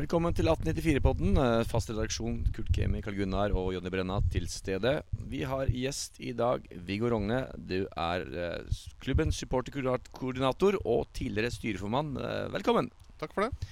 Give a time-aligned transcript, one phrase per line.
[0.00, 1.34] Velkommen til 1894-podden.
[1.36, 4.94] Eh, fast redaksjon Kurt Kemi, Karl Gunnar og Jonny Brenna til stede.
[5.28, 7.42] Vi har gjest i dag Viggo Rogne.
[7.52, 12.14] Du er eh, klubbens supporterkoordinator og tidligere styreformann.
[12.16, 12.88] Eh, velkommen.
[13.20, 13.68] Takk for det.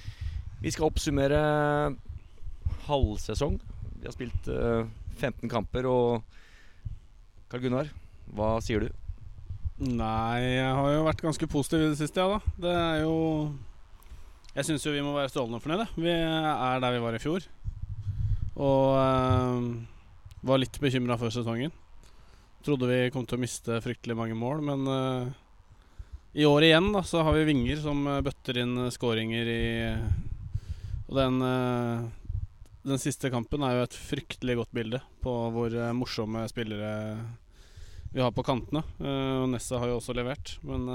[0.61, 1.39] Vi skal oppsummere
[2.85, 3.55] halvsesong.
[3.95, 4.51] Vi har spilt
[5.17, 6.21] 15 kamper, og
[7.49, 7.89] Karl Gunnar,
[8.37, 8.93] hva sier du?
[9.81, 12.53] Nei, jeg har jo vært ganske positiv i det siste, ja da.
[12.67, 13.17] Det er jo
[14.55, 15.85] jeg syns jo vi må være strålende fornøyde.
[15.99, 17.45] Vi er der vi var i fjor.
[18.59, 19.67] Og øh,
[20.49, 21.73] var litt bekymra før sesongen.
[22.65, 25.29] Trodde vi kom til å miste fryktelig mange mål, men øh,
[26.39, 29.61] i år igjen da, så har vi vinger som eh, bøtter inn skåringer i
[31.09, 32.07] Og den, øh,
[32.89, 36.91] den siste kampen er jo et fryktelig godt bilde på hvor morsomme spillere
[38.09, 38.81] vi har på kantene.
[38.97, 40.87] og Nessa har jo også levert, men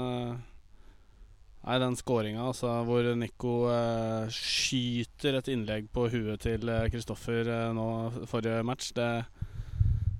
[1.65, 7.71] Nei, den skåringa altså, hvor Nico eh, skyter et innlegg på huet til Kristoffer eh,
[7.73, 7.87] nå
[8.29, 9.25] forrige match, det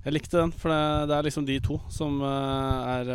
[0.06, 3.12] Jeg likte den, for det, det er liksom de to som eh, er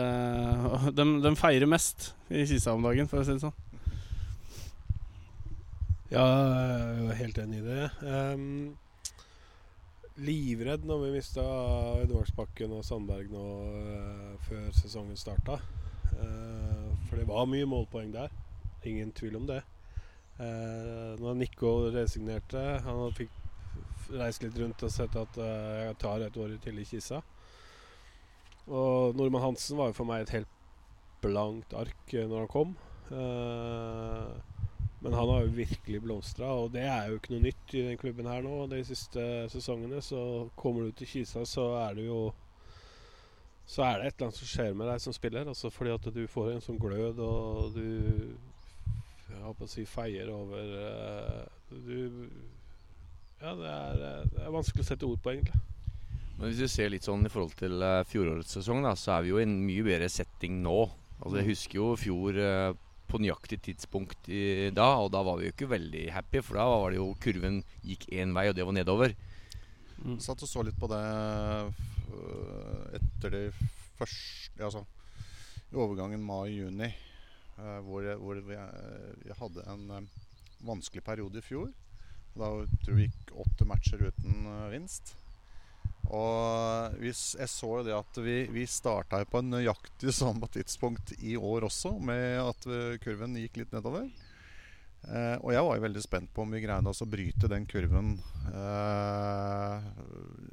[0.98, 3.60] de, de, feirer mest i Kisa om dagen, for å si det sånn.
[6.12, 7.84] Ja, jeg er helt enig i det.
[8.04, 8.48] Um,
[10.24, 11.44] livredd når vi mista
[12.04, 13.46] Edvardsbakken og Sandberg nå
[14.48, 15.60] før sesongen starta.
[16.20, 16.81] Uh,
[17.12, 18.32] for det var mye målpoeng der.
[18.88, 19.60] Ingen tvil om det.
[20.40, 23.34] Eh, når Nico resignerte Han fikk
[24.16, 27.20] reist litt rundt og sett at eh, jeg tar et år til i Kisa.
[28.72, 30.56] Og Norman Hansen var jo for meg et helt
[31.22, 32.72] blankt ark når han kom.
[35.02, 38.00] men han har jo virkelig blomstra, og det er jo ikke noe nytt i den
[38.00, 38.64] klubben her nå.
[38.72, 40.22] De siste sesongene så
[40.56, 42.22] kommer du til Kisa, så er du jo
[43.72, 45.48] så er det et eller annet som skjer med deg som spiller.
[45.48, 47.86] Altså fordi at du får en sånn glød, og du
[49.32, 52.28] Jeg håper å si feier over uh, Du
[53.40, 55.62] Ja, det er, det er, vanskelig å sette ord på, egentlig.
[56.36, 59.26] Men Hvis du ser litt sånn i forhold til uh, fjorårets sesong, da, så er
[59.26, 60.78] vi jo i en mye bedre setting nå.
[61.22, 61.52] Altså Jeg mm.
[61.54, 62.74] husker jo fjor uh,
[63.12, 64.44] på nøyaktig tidspunkt i,
[64.76, 67.64] da, og da var vi jo ikke veldig happy, for da var det jo kurven
[67.88, 69.16] gikk én vei, og det var nedover.
[70.04, 70.20] Mm.
[70.24, 71.02] Satt og så litt på det
[72.98, 73.46] etter det
[73.98, 74.82] første Altså
[75.72, 76.90] i overgangen mai-juni,
[77.56, 80.10] eh, hvor, hvor vi, eh, jeg hadde en
[80.68, 81.70] vanskelig periode i fjor.
[82.36, 82.50] Da
[82.84, 85.14] tror vi gikk åtte matcher uten vinst.
[86.12, 91.14] Og vi, jeg så jo det at vi, vi starta på en nøyaktig samme tidspunkt
[91.24, 92.68] i år også, med at
[93.06, 94.10] kurven gikk litt nedover.
[95.10, 98.14] Eh, og jeg var jo veldig spent på om vi greide å bryte den kurven
[98.52, 99.88] eh,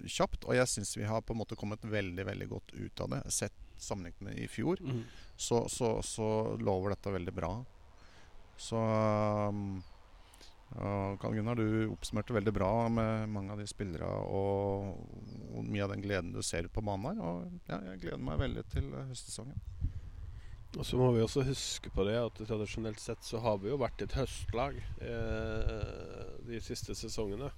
[0.08, 0.46] kjapt.
[0.48, 3.22] Og jeg syns vi har på en måte kommet veldig veldig godt ut av det.
[3.34, 5.04] Sett sammenlignet med i fjor, mm.
[5.36, 7.52] så, så, så, lover dette veldig bra.
[8.58, 9.76] Så um,
[10.74, 14.98] Karl Gunnar, du oppsummerte veldig bra med mange av de spillere og,
[15.54, 17.22] og mye av den gleden du ser på banen her.
[17.22, 19.62] Og ja, jeg gleder meg veldig til høstsesongen.
[20.76, 23.78] Og så må vi også huske på det at tradisjonelt sett så har vi jo
[23.80, 27.48] vært et høstlag eh, de siste sesongene.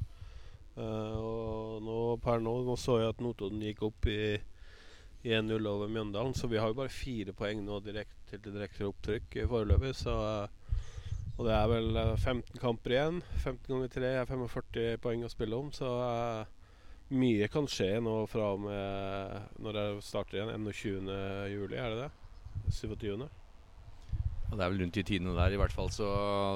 [0.79, 4.39] Eh, og nå per nå Nå så jeg at Notodden gikk opp i,
[5.27, 8.87] i 1-0 over Mjøndalen, så vi har jo bare fire poeng nå direkte til direkte
[8.87, 9.93] opptrykk foreløpig.
[10.05, 10.15] Så
[11.41, 13.21] Og det er vel 15 eh, kamper igjen.
[13.43, 16.57] 15 ganger 3 er 45 poeng å spille om, så eh,
[17.11, 21.15] mye kan skje nå fra og med når det starter igjen 21.
[21.57, 22.20] juli, er det det?
[22.69, 23.29] 27.
[24.51, 25.91] Ja, det er vel rundt de tidene der, i hvert fall.
[25.95, 26.07] Så,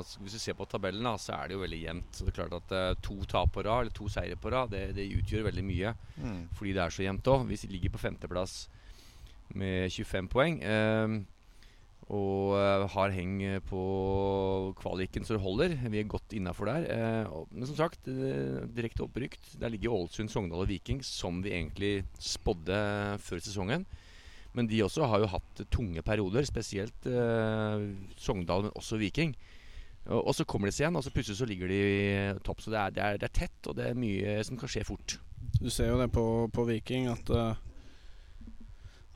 [0.03, 2.09] så Hvis du ser på tabellen, da, så er det jo veldig jevnt.
[2.11, 4.73] Så det er klart at uh, To tap på rad, eller to seire på rad,
[4.75, 5.95] det, det utgjør veldig mye.
[6.19, 6.41] Mm.
[6.59, 7.47] Fordi det er så jevnt òg.
[7.47, 8.57] Vi ligger på femteplass
[9.55, 10.59] med 25 poeng.
[10.67, 11.23] Uh,
[12.13, 13.83] og uh, har heng på
[14.77, 15.77] kvaliken så det holder.
[15.89, 16.89] Vi er godt innafor der.
[16.91, 19.55] Uh, men som sagt, uh, direkte opprykt.
[19.61, 23.87] Der ligger Ålesund, Sogndal og Viking, som vi egentlig spådde før sesongen.
[24.55, 27.89] Men de også har jo hatt tunge perioder, spesielt eh,
[28.21, 29.35] Sogndal, men også Viking.
[30.05, 32.01] Og, og, så kommer de seg igjen, og så plutselig så ligger de i
[32.47, 32.63] topp.
[32.63, 34.85] Så det er, det, er, det er, tett, og det er mye som kan skje
[34.87, 35.19] fort.
[35.61, 36.25] Du ser jo det på,
[36.55, 37.55] på Viking, at uh,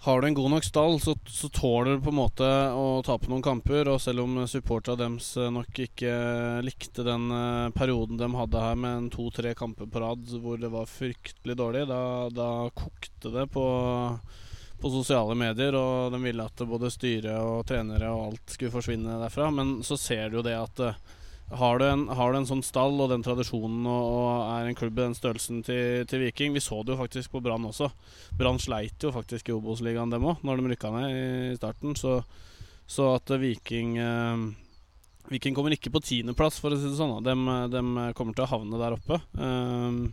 [0.06, 3.30] har du en god nok stall, så, så, tåler du på en måte å tape
[3.30, 3.90] noen kamper.
[3.90, 6.12] Og selv om supporterne deres eh, nok ikke
[6.64, 10.90] likte den uh, perioden de hadde her med to-tre kamper på rad hvor det var
[10.90, 13.66] fryktelig dårlig, da, da kokte det på
[14.80, 19.18] på sosiale medier, og de ville at både styre og trenere og alt skulle forsvinne
[19.22, 19.50] derfra.
[19.54, 21.00] Men så ser du jo det at uh,
[21.58, 24.78] har, du en, har, du en, sånn stall og den tradisjonen og, og er en
[24.78, 27.90] klubb i den størrelsen til, til, Viking Vi så det jo faktisk på Brann også.
[28.38, 31.96] Brann sleit jo faktisk i Obos-ligaen, dem òg, når de rykka ned i starten.
[31.98, 32.20] Så,
[32.86, 34.48] så at Viking uh,
[35.28, 37.18] Viking kommer ikke på tiendeplass, for å si det sånn.
[37.24, 37.34] De,
[37.68, 37.82] de
[38.16, 39.18] kommer til å havne der oppe.
[39.36, 40.06] Um,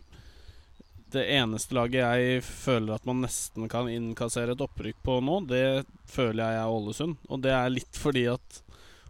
[1.16, 5.86] det eneste laget jeg føler at man nesten kan innkassere et opprykk på nå, det
[6.10, 7.16] føler jeg er Ålesund.
[7.30, 8.60] Og det er litt fordi at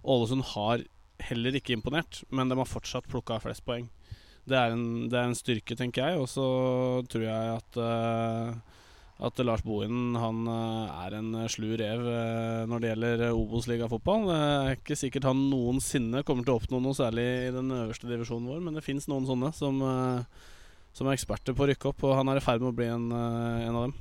[0.07, 0.87] Ålesund har
[1.27, 3.89] heller ikke imponert, men de har fortsatt plukka flest poeng.
[4.47, 6.23] Det er, en, det er en styrke, tenker jeg.
[6.23, 6.47] Og så
[7.11, 8.77] tror jeg at uh,
[9.17, 14.27] at Lars Bohinen han eh, er en eh, slu rev eh, når det gjelder Obos-ligafotball.
[14.29, 18.11] Det er ikke sikkert han noensinne kommer til å oppnå noe særlig i den øverste
[18.11, 19.81] divisjonen vår, men det fins noen sånne som,
[20.97, 22.89] som, er eksperter på å rykke opp, og han er i ferd med å bli
[22.89, 23.95] en, en av dem.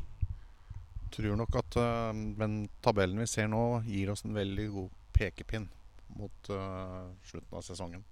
[1.15, 5.69] Tror nok at uh, Men tabellen vi ser nå, gir oss en veldig god pekepinn
[6.17, 8.03] mot uh, slutten av sesongen.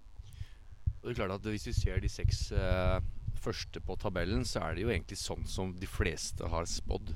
[1.01, 3.01] Og det er klart at Hvis vi ser de seks uh
[3.43, 7.13] første på tabellen, så er det jo egentlig sånn som de fleste har spådd.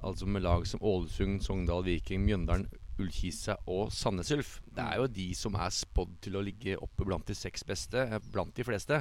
[0.00, 2.68] Altså med lag som Ålesund, Sogndal, Viking, Mjøndalen,
[3.00, 4.56] Ullkisa og Sandnes Ulf.
[4.70, 8.04] Det er jo de som er spådd til å ligge oppe blant de seks beste,
[8.06, 9.00] eh, blant de fleste.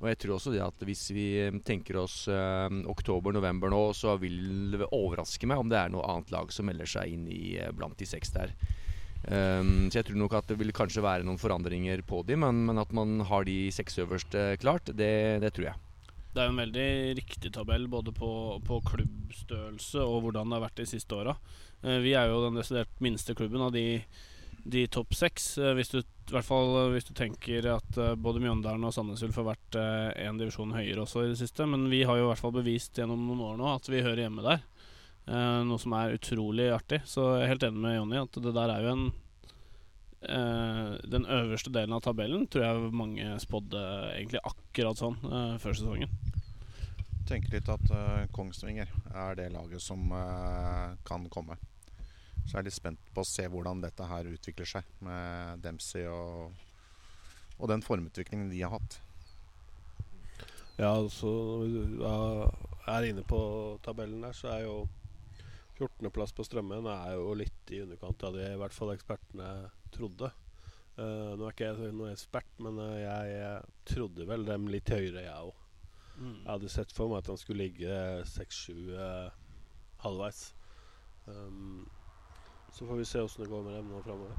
[0.00, 1.26] Og jeg tror også det at hvis vi
[1.66, 6.32] tenker oss eh, oktober-november nå, så vil det overraske meg om det er noe annet
[6.34, 8.54] lag som melder seg inn i, uh, blant de seks der.
[9.20, 12.64] Um, så jeg tror nok at det vil kanskje være noen forandringer på dem, men,
[12.70, 15.12] men at man har de seks øverste klart, det,
[15.44, 15.82] det, tror jeg.
[16.32, 18.30] Det er jo en veldig riktig tabell både på,
[18.64, 21.36] på klubbstørrelse og hvordan det har vært de siste åra.
[21.84, 24.02] Uh, vi er jo den desidert minste klubben av de,
[24.68, 25.52] de topp seks.
[25.60, 29.24] Uh, hvis, du, i hvert fall, uh, hvis du tenker at både Mjøndalen og Sandnes
[29.26, 29.80] Ulf har vært
[30.20, 31.68] én divisjon høyere også i det siste.
[31.68, 34.26] Men vi har jo i hvert fall bevist gjennom noen år nå at vi hører
[34.26, 34.62] hjemme der.
[35.30, 37.02] Noe som er utrolig artig.
[37.06, 39.10] Så jeg er helt enig med Jonny at det der er jo en
[41.14, 43.84] Den øverste delen av tabellen tror jeg mange spådde
[44.16, 45.16] egentlig akkurat sånn
[45.62, 46.12] før sesongen.
[47.28, 47.92] Tenker litt at
[48.34, 50.08] Kongsvinger er det laget som
[51.06, 51.58] kan komme.
[52.46, 56.08] Så jeg er litt spent på å se hvordan dette her utvikler seg med Dempsey
[56.10, 56.56] og,
[57.60, 58.98] og den formutviklingen de har hatt.
[60.80, 61.30] Ja, altså
[61.60, 61.84] vi
[62.88, 63.40] er inne på
[63.84, 64.76] tabellen der, så er jo
[65.80, 69.50] 14.-plass på Strømmen er jo litt i underkant av det i hvert fall ekspertene
[69.94, 70.30] trodde.
[70.98, 74.92] Uh, nå er ikke jeg noen ekspert, men uh, jeg, jeg, trodde vel dem litt
[74.92, 75.54] høyere, jeg òg.
[76.20, 76.36] Mm.
[76.44, 79.66] Jeg hadde sett for meg at han skulle ligge 6-7 uh, eh,
[80.04, 80.42] halvveis.
[81.24, 81.86] Um,
[82.74, 84.36] så får vi se åssen det går med dem nå framover.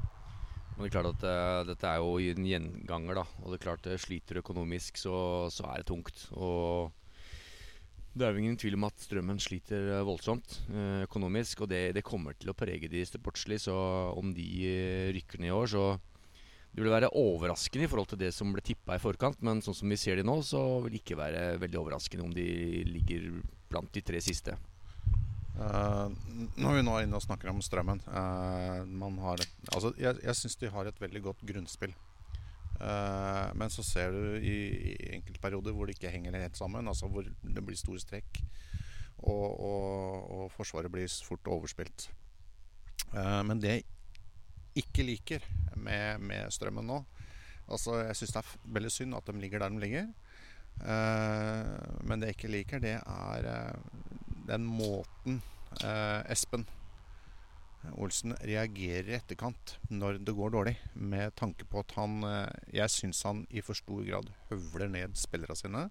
[0.72, 3.24] Men det er klart at uh, Dette er jo en gjenganger, da.
[3.42, 5.16] Og det er klart det sliter økonomisk, så,
[5.52, 6.22] så er det tungt.
[6.38, 6.94] Og
[8.14, 10.58] det er jo ingen tvil om at Strømmen sliter eh, voldsomt
[11.06, 13.56] økonomisk, og det, det, kommer til å prege de sportslig.
[13.64, 13.74] Så
[14.12, 14.48] om de
[15.16, 15.86] rykker ned i år, så
[16.72, 19.42] det vil være overraskende i forhold til det som ble tippa i forkant.
[19.44, 22.32] Men sånn som vi ser de nå, så vil det ikke være veldig overraskende om
[22.32, 22.46] de
[22.88, 23.28] ligger
[23.68, 24.56] blant de tre siste.
[25.52, 26.08] Uh,
[26.56, 29.42] når vi nå er inne og snakker om Strømmen uh, har,
[29.74, 31.92] altså, Jeg, jeg syns de har et veldig godt grunnspill.
[32.80, 37.10] Uh, men så ser du i, i enkeltperioder hvor det ikke henger helt sammen, altså
[37.12, 38.40] hvor det blir store strekk,
[39.18, 42.08] og, og, og Forsvaret blir fort overspilt.
[43.12, 43.82] Men det
[44.78, 45.44] ikke liker
[45.76, 47.02] med, med Strømmen nå
[47.72, 50.08] Altså Jeg syns det er veldig synd at de ligger der de ligger.
[50.82, 53.76] Uh, men det jeg ikke liker, det er
[54.48, 55.38] den måten
[56.28, 56.66] Espen
[57.96, 62.20] Olsen reagerer i etterkant når det går dårlig, med tanke på at han
[62.70, 65.86] Jeg syns han i for stor grad høvler ned spillerne sine.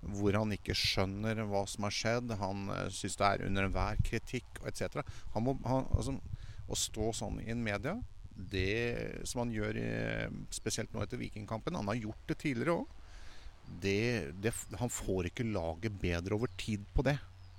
[0.00, 2.32] Hvor han ikke skjønner hva som har skjedd.
[2.40, 5.02] Han uh, syns det er under enhver kritikk etc.
[5.36, 6.16] Han han, altså,
[6.66, 7.96] å stå sånn i en media,
[8.34, 9.78] det som han gjør
[10.54, 12.98] spesielt nå etter Vikingkampen Han har gjort det tidligere òg.
[14.80, 17.18] Han får ikke laget bedre over tid på det.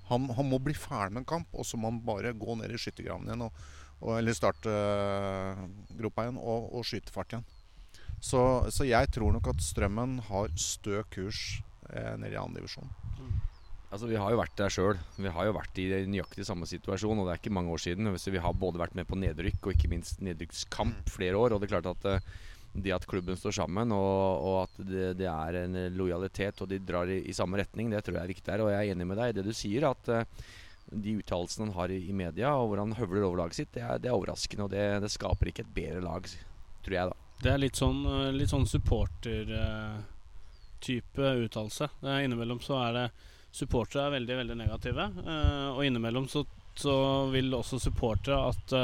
[0.10, 2.74] Han, han, må bli ferdig med en kamp, og så må han bare gå ned
[2.74, 3.46] i skyttergraven igjen.
[3.48, 3.64] Og,
[4.02, 7.48] og, eller startgropa uh, igjen og, og skyte fart igjen.
[8.24, 12.88] Så, så, jeg tror nok at Strømmen har stø kurs eh, nede i andre divisjon.
[13.20, 13.34] Mm.
[13.94, 14.98] Altså, vi har jo vært der sjøl.
[15.22, 17.20] Vi har jo vært i nøyaktig samme situasjon.
[17.22, 18.10] Og det er ikke mange år siden.
[18.18, 21.12] Så vi har både vært med på nedrykk og ikke minst nedrykkskamp mm.
[21.14, 21.54] flere år.
[21.54, 22.18] Og det er klart at uh,
[22.74, 26.80] det at klubben står sammen, og, og at det, det, er en lojalitet, og de
[26.82, 28.66] drar i, i, samme retning, det tror jeg er viktig her.
[28.66, 30.26] Og jeg er enig med deg i det du sier, at uh,
[30.90, 33.84] de uttalelsene han har i, i, media, og hvor han høvler over laget sitt, det
[33.86, 34.66] er, det er overraskende.
[34.66, 36.22] Og det, det, skaper ikke et bedre lag,
[36.86, 37.18] tror jeg, da.
[37.44, 41.86] Det er litt sånn, eh, litt sånn supporter-type uttalelse.
[42.02, 43.08] Innimellom så er det
[43.54, 46.42] Supportere er veldig, veldig negative, uh, og innimellom så,
[46.76, 46.96] så
[47.34, 48.76] vil også supportere at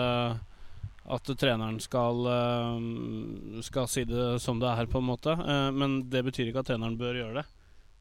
[1.10, 5.32] at treneren skal, eh, skal, si det som det er, på en måte.
[5.32, 7.46] Eh, men det betyr ikke at treneren bør gjøre det.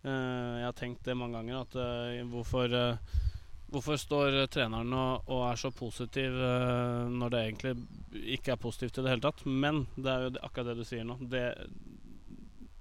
[0.05, 2.99] Eh, jeg har tenkt det mange ganger, at hvorfor
[3.69, 7.73] Hvorfor står treneren og, og er så positiv når det egentlig
[8.33, 9.43] ikke er positivt i det hele tatt?
[9.45, 11.19] Men det er jo akkurat det du sier nå.
[11.29, 11.43] Det,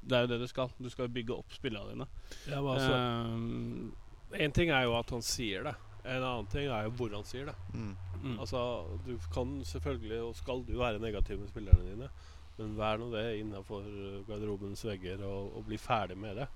[0.08, 0.72] det er jo det du skal.
[0.80, 2.08] Du skal bygge opp spillerne dine.
[2.48, 2.96] Ja, men altså,
[3.36, 5.76] um, en ting er jo at han sier det.
[6.08, 7.56] En annen ting er jo hvor han sier det.
[7.74, 7.96] Mm.
[8.22, 8.38] Mm.
[8.40, 8.62] Altså,
[9.06, 12.10] Du kan selvfølgelig og skal du være negativ med spillerne dine,
[12.58, 13.86] men vær nå det innafor
[14.28, 16.48] garderobens vegger og, og, bli ferdig med det.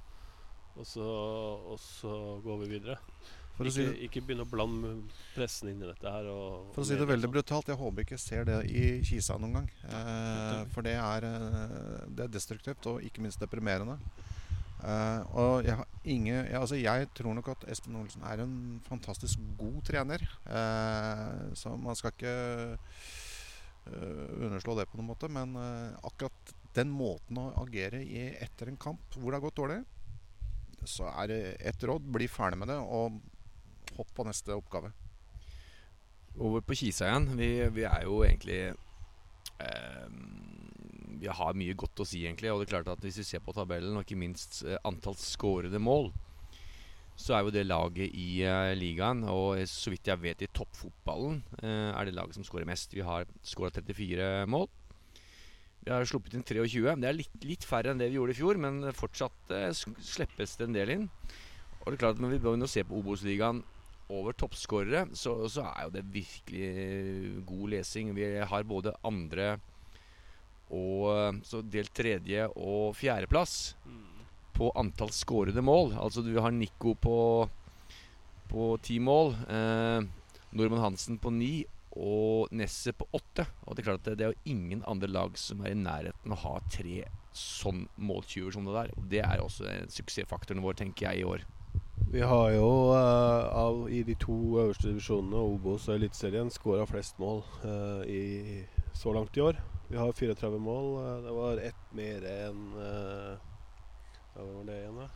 [0.80, 2.98] Og så, og så går vi videre.
[3.60, 4.92] Ikke, si ikke, begynne å blande
[5.36, 6.28] pressen inn i dette her.
[6.74, 9.70] For å si det veldig brutalt, jeg håper ikke ser det i Kisa noen gang.
[9.86, 14.00] Eh, for det er, eh, det er, destruktivt og ikke minst deprimerende.
[14.82, 15.78] Eh, og jeg,
[16.10, 18.56] ingen, jeg, altså jeg, tror nok at Espen Olsen er en
[18.88, 20.26] fantastisk god trener.
[20.50, 22.36] Eh, så man skal ikke
[23.92, 25.30] uh, underslå det på noen måte.
[25.30, 29.60] Men uh, akkurat den måten å agere i etter en kamp hvor det har gått
[29.60, 29.82] dårlig,
[30.88, 31.42] så er det
[31.72, 32.08] ett råd.
[32.16, 33.20] Bli ferdig med det, og
[34.02, 34.92] hopp på neste oppgave.
[36.40, 37.30] Over på Kisa igjen.
[37.40, 40.10] Vi, vi er jo egentlig eh,
[41.22, 42.52] Vi har mye godt å si, egentlig.
[42.52, 45.18] Og det er klart at hvis vi ser på tabellen, og ikke minst eh, antall
[45.20, 46.12] skårede mål,
[47.22, 51.42] så er jo det laget i uh, ligaen, og så vidt jeg vet i toppfotballen,
[51.62, 52.96] uh, er det laget som skårer mest.
[52.96, 54.66] Vi har skåra 34 mål.
[55.82, 56.96] Vi har sluppet inn 23.
[57.02, 60.58] Det er litt, litt, færre enn det vi gjorde i fjor, men fortsatt uh, slippes
[60.58, 61.06] det en del inn.
[61.82, 63.64] Og det er klart at Når vi begynner å se på Obos-ligaen
[64.12, 68.14] over toppskårere, så, så, er jo det virkelig god lesing.
[68.18, 69.56] Vi har både andre
[70.72, 74.04] og så delt tredje og fjerdeplass mm.
[74.56, 75.98] på antall skårede mål.
[76.00, 77.18] Altså du har Nico på
[78.52, 79.36] på ti mål.
[79.50, 80.04] Eh,
[80.52, 81.54] Norman Hansen på ni
[81.92, 83.46] og Nesset på åtte.
[83.66, 85.80] Og det er klart at det, det er jo ingen andre lag som er i
[85.80, 88.94] nærheten å ha tre sånn måltyver som det der.
[88.98, 91.48] Og det er også suksessfaktoren vår, tenker jeg, i år.
[92.12, 97.16] Vi har jo uh, av, i de to øverste divisjonene, Obos og Eliteserien, skåra flest
[97.24, 99.62] mål uh, i, så langt i år.
[99.88, 100.90] Vi har 34 mål.
[100.98, 105.08] Uh, det var ett mer enn Hva var det igjen, da?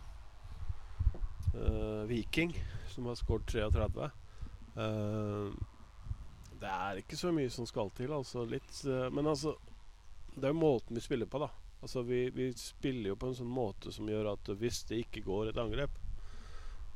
[2.08, 2.56] Viking,
[2.94, 4.10] som har skåret 33.
[6.64, 8.48] det er ikke så mye som skal til, altså.
[8.48, 9.56] Litt Men altså
[10.36, 11.52] Det er jo måten vi spiller på, da.
[11.82, 15.28] Altså vi, vi spiller jo på en sånn måte som gjør at hvis det ikke
[15.28, 16.05] går et angrep,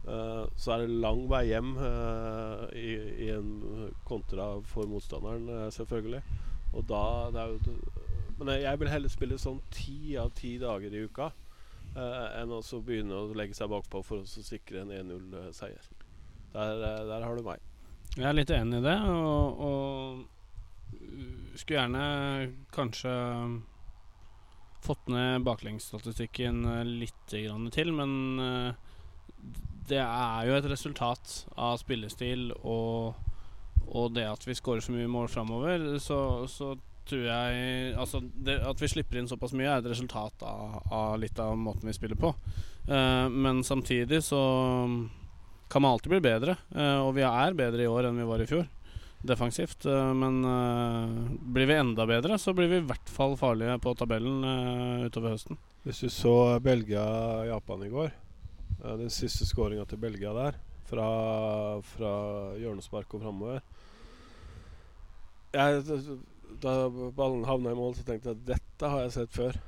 [0.03, 2.93] så er det lang vei hjem uh, i,
[3.25, 6.21] i, en kontra for motstanderen, uh, selvfølgelig.
[6.73, 7.03] Og da
[7.33, 7.75] det er jo,
[8.39, 11.31] Men jeg vil heller spille sånn ti av ti dager i uka
[11.99, 15.87] enn å begynne å legge seg bakpå for å sikre en 1-0-seier.
[16.53, 17.63] Der, der, har du meg.
[18.13, 22.03] Jeg er litt enig i det, og, og skulle gjerne
[22.77, 23.15] kanskje
[24.85, 26.61] fått ned baklengsstatistikken
[27.01, 28.13] litt til, men
[29.89, 33.17] det er jo et resultat av spillestil og,
[33.87, 35.85] og det at vi skårer så mye mål framover.
[36.03, 36.19] Så,
[36.51, 36.75] så,
[37.09, 41.15] tror jeg Altså, det, at vi slipper inn såpass mye, er et resultat av, av
[41.21, 42.33] litt av måten vi spiller på.
[42.89, 44.41] Uh, men samtidig så
[45.69, 48.43] kan man alltid bli bedre, uh, og vi er bedre i år enn vi var
[48.43, 48.67] i fjor.
[49.25, 49.89] Defensivt.
[49.89, 50.37] Uh, men
[51.49, 54.45] blir vi enda bedre, så blir vi i hvert fall farlige på tabellen
[55.09, 55.57] utover høsten.
[55.87, 58.13] Hvis du så Belgia-Japan i går
[58.79, 60.59] den siste skåringa til Belgia der,
[60.89, 61.07] fra,
[61.85, 62.13] fra
[62.57, 63.59] hjørnespark og framover
[65.51, 66.73] Da
[67.17, 69.59] ballen havna i mål, så tenkte jeg at dette har jeg sett før.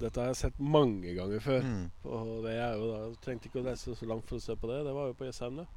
[0.00, 1.66] Dette har jeg sett mange ganger før.
[1.66, 1.84] Mm.
[2.06, 4.56] Og det er jo da, Jeg trengte ikke å reise så langt for å se
[4.56, 4.80] på det.
[4.86, 5.68] Det var jo på Jessheim, det.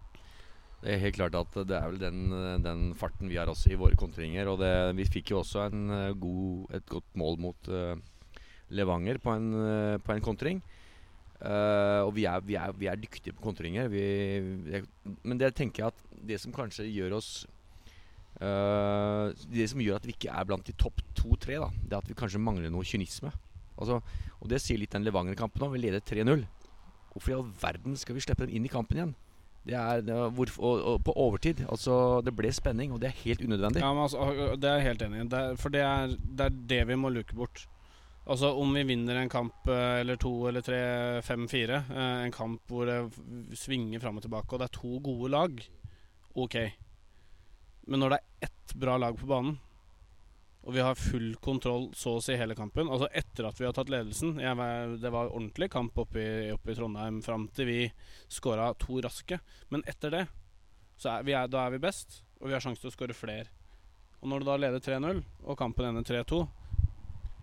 [0.84, 2.24] Det er helt klart at det er vel den,
[2.64, 4.50] den farten vi har også i våre kontringer.
[4.52, 7.96] Og det, vi fikk jo også eh, god, et godt mål mot uh,
[8.74, 10.60] Levanger på en, uh, på en kontring.
[11.44, 13.90] Uh, og vi er, vi, er, vi er, dyktige på kontringer.
[13.92, 14.04] Vi,
[15.28, 17.32] men det tenker jeg at det som kanskje gjør oss
[18.40, 22.08] uh, Det som gjør at vi ikke er blant de topp to-tre, det er at
[22.08, 23.34] vi kanskje mangler noe kynisme.
[23.76, 24.00] Altså,
[24.40, 25.76] og det sier litt den Levanger-kampen òg.
[25.76, 26.46] Vi leder 3-0.
[27.12, 29.14] Hvorfor i all verden skal vi slippe dem inn i kampen igjen?
[29.64, 31.66] Det er, det er hvor, og, og, på overtid.
[31.72, 33.84] Altså, det ble spenning, og det er helt unødvendig.
[33.84, 35.44] Ja, men altså, Det er jeg helt enig i.
[35.60, 37.68] For det er, det er det vi må luke bort.
[38.24, 40.80] Altså Om vi vinner en kamp eh, eller to eller tre,
[41.22, 45.00] fem, fire eh, En kamp hvor det svinger fram og tilbake, og det er to
[45.04, 45.60] gode lag,
[46.40, 46.58] ok.
[47.92, 49.58] Men når det er ett bra lag på banen,
[50.64, 53.74] og vi har full kontroll så å si hele kampen Altså etter at vi har
[53.76, 57.80] tatt ledelsen jeg, Det var ordentlig kamp oppe i, oppe i Trondheim fram til vi
[58.32, 59.42] skåra to raske.
[59.68, 60.22] Men etter det,
[60.96, 63.52] så er vi da er vi best, og vi har sjanse til å skåre flere.
[64.22, 66.40] Og når du da leder 3-0, og kampen ender 3-2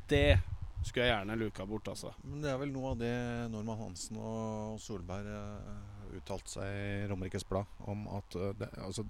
[0.08, 0.40] Det
[0.82, 2.12] skulle jeg gjerne luka bort, altså.
[2.24, 3.14] Men det er vel noe av det
[3.52, 9.04] Norman Hansen og Solberg eh, uttalt seg i Romerikes Blad om at uh, det, altså,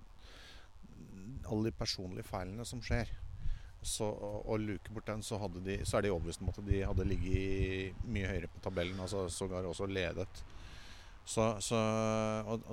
[1.47, 3.09] alle de personlige feilene som skjer
[3.81, 7.07] så, Å luke bort den, så, de, så, er de overbevist om at de hadde
[7.09, 10.43] ligget mye høyere på tabellen, altså sågar også ledet.
[11.25, 11.79] Så, så
[12.51, 12.67] og,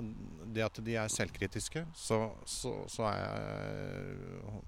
[0.52, 4.60] det at de er selvkritiske, så, så er jeg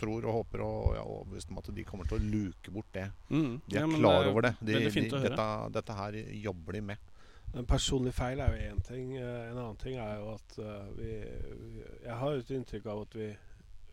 [0.00, 2.90] tror og håper og jeg er overbevist om at de kommer til å luke bort
[2.94, 3.08] det.
[3.28, 3.60] Mm.
[3.66, 4.54] De er ja, klar det er over det.
[4.60, 7.12] De, de, dette, dette, her jobber de med.
[7.56, 9.12] En personlig feil er jo én ting.
[9.16, 11.12] Eh, en annen ting er jo at uh, vi,
[11.60, 13.28] vi, Jeg har et inntrykk av at vi,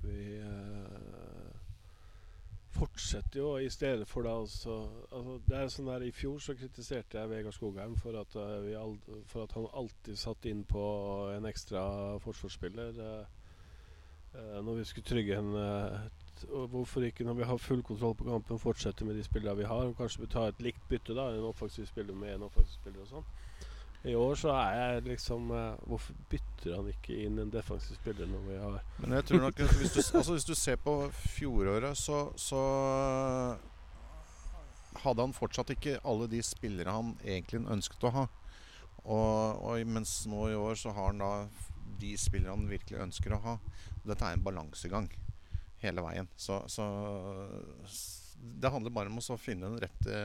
[0.03, 1.53] vi uh,
[2.75, 6.57] fortsetter jo i stedet for da altså, altså, det er sånn der I fjor så
[6.59, 10.83] kritiserte jeg Vegard Skogheim for at, uh, for at han alltid satt inn på
[11.38, 11.85] en ekstra
[12.25, 13.00] forsvarsspiller.
[13.00, 13.35] Uh, Eh,
[14.65, 15.51] når vi skulle trygge en
[16.51, 19.63] og Hvorfor ikke, når vi har full kontroll på kampen, fortsette med de spillerne vi
[19.63, 19.88] har?
[19.88, 21.30] Og kanskje tar et likt bytte, da.
[21.32, 23.30] En offensiv spiller med en offensiv spiller og sånn.
[24.06, 28.30] I år så er jeg liksom uh, Hvorfor bytter han ikke inn en defensiv spiller
[28.30, 31.98] når vi har Men jeg tror nok hvis du, altså hvis du ser på fjoråret,
[31.98, 32.62] så, så
[35.01, 38.25] hadde han fortsatt ikke alle de spillere han egentlig ønsket å ha.
[39.06, 41.32] Og, og, mens nå i år så har han da
[41.99, 43.55] de spillerne han virkelig ønsker å ha.
[44.05, 45.09] Dette er en balansegang
[45.81, 46.29] hele veien.
[46.35, 46.85] Så, så
[48.61, 50.19] det handler bare om å finne den rette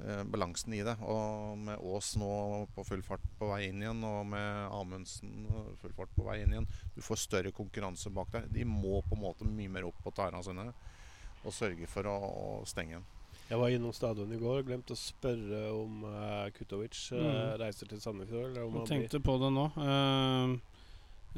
[0.00, 0.96] eh, balansen i det.
[1.04, 2.32] Og med Aas nå
[2.74, 5.48] på full fart på vei inn igjen, og med Amundsen
[5.82, 8.50] full fart på vei inn igjen Du får større konkurranse bak deg.
[8.54, 10.70] De må på en måte mye mer opp på tærne sine
[11.40, 13.08] og sørge for å, å stenge igjen.
[13.50, 17.38] Jeg var innom stadion i går og glemte å spørre om uh, Kutovic uh, mm.
[17.58, 18.54] reiser til Sandefjord.
[18.54, 19.64] Jeg tenkte på det nå.
[19.74, 20.52] Uh,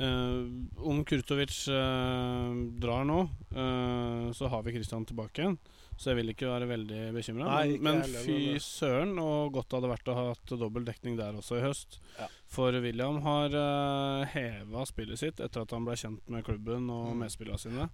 [0.00, 3.18] om Kurtovic uh, drar nå,
[3.52, 5.58] uh, så har vi Kristian tilbake igjen.
[6.00, 7.58] Så jeg vil ikke være veldig bekymra.
[7.84, 11.66] Men, fy søren, og godt hadde vært å ha hatt dobbel dekning der også i
[11.66, 12.00] høst.
[12.16, 12.30] Ja.
[12.50, 17.12] For William har uh, heva spillet sitt etter at han ble kjent med klubben og
[17.12, 17.22] mm.
[17.22, 17.90] medspillerne sine.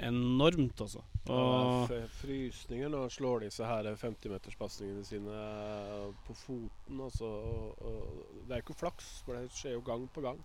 [0.00, 1.02] Enormt, altså.
[1.28, 5.40] Og Frysninger når han slår disse her 50-meterspasningene sine
[6.28, 7.02] på foten.
[7.02, 10.40] Altså, og, og, det er ikke flaks, for det skjer jo gang på gang.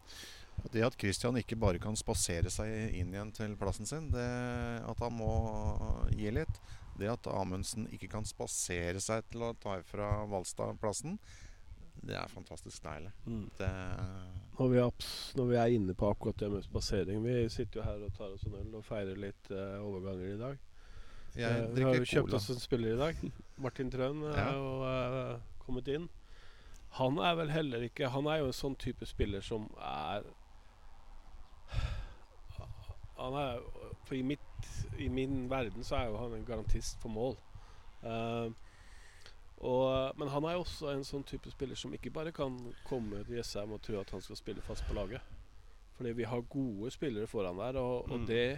[0.73, 4.25] Det at Christian ikke bare kan spasere seg inn igjen til plassen sin, det
[4.83, 5.31] at han må
[6.15, 6.59] gi litt,
[6.99, 11.19] det at Amundsen ikke kan spasere seg til å ta ifra Valstad-plassen,
[12.05, 13.11] det er fantastisk deilig.
[13.25, 13.45] Mm.
[13.57, 13.69] Det
[14.57, 17.85] når, vi er, når, vi er, inne på akkurat det med spasering Vi sitter jo
[17.85, 20.61] her og tar oss en øl og feirer litt uh, overganger i dag.
[21.35, 22.39] Uh, vi har jo kjøpt cola.
[22.39, 23.25] oss en spiller i dag.
[23.63, 24.47] Martin Trøen uh, ja.
[24.55, 26.07] og uh, kommet inn.
[26.99, 30.23] Han er vel heller ikke Han er jo en sånn type spiller som er
[33.39, 33.63] er,
[34.05, 37.37] for i, mitt, i, min verden så er jo han en garantist for mål.
[38.03, 38.51] Uh,
[39.57, 43.23] og, men han er jo også en sånn type spiller som ikke bare kan komme
[43.25, 45.23] til Jessheim og tro at han skal spille fast på laget.
[45.95, 48.27] Fordi vi har gode spillere foran der, og, og mm.
[48.27, 48.49] det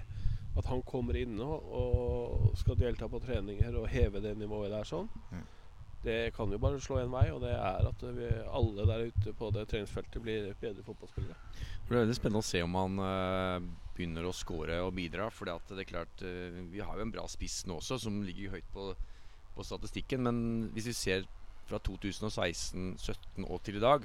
[0.58, 4.88] at han kommer inn og, og, skal delta på treninger og heve det nivået der
[4.90, 5.44] sånn, mm.
[6.02, 9.34] det kan jo bare slå en vei, og det er at vi alle der ute
[9.38, 11.38] på det treningsfeltet blir bedre fotballspillere.
[11.88, 15.30] Det blir veldig spennende å se om han uh, begynner å score og bidra.
[15.32, 18.58] For det er klart, uh, vi har jo en bra spiss nå også, som ligger
[18.58, 18.90] høyt på,
[19.56, 20.26] på statistikken.
[20.28, 20.42] Men
[20.76, 21.24] hvis vi ser
[21.70, 24.04] fra 2016-17 og til i dag,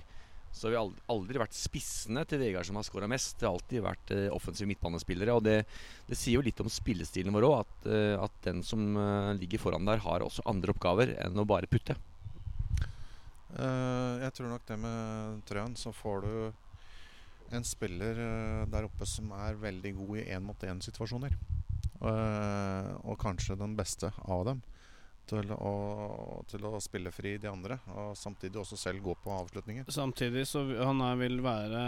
[0.55, 3.35] så har vi aldri, aldri vært spissene til Vegard som har skåra mest.
[3.41, 5.35] Det har alltid vært uh, offensive midtbanespillere.
[5.35, 5.59] Og det,
[6.07, 9.67] det, sier jo litt om spillestilen vår òg, at, uh, at, den som uh, ligger
[9.67, 11.99] foran der, har også andre oppgaver enn å bare putte.
[13.53, 16.62] jeg tror nok det med Trøen, så får du
[17.53, 21.37] en spiller uh, der oppe som er veldig god i én-mot-én-situasjoner.
[22.03, 24.63] Eh, og kanskje den beste av dem.
[25.31, 25.75] Til å,
[26.51, 29.87] til å, spille fri de andre, og samtidig også selv gå på avslutninger.
[29.95, 31.83] Samtidig så han er, vil være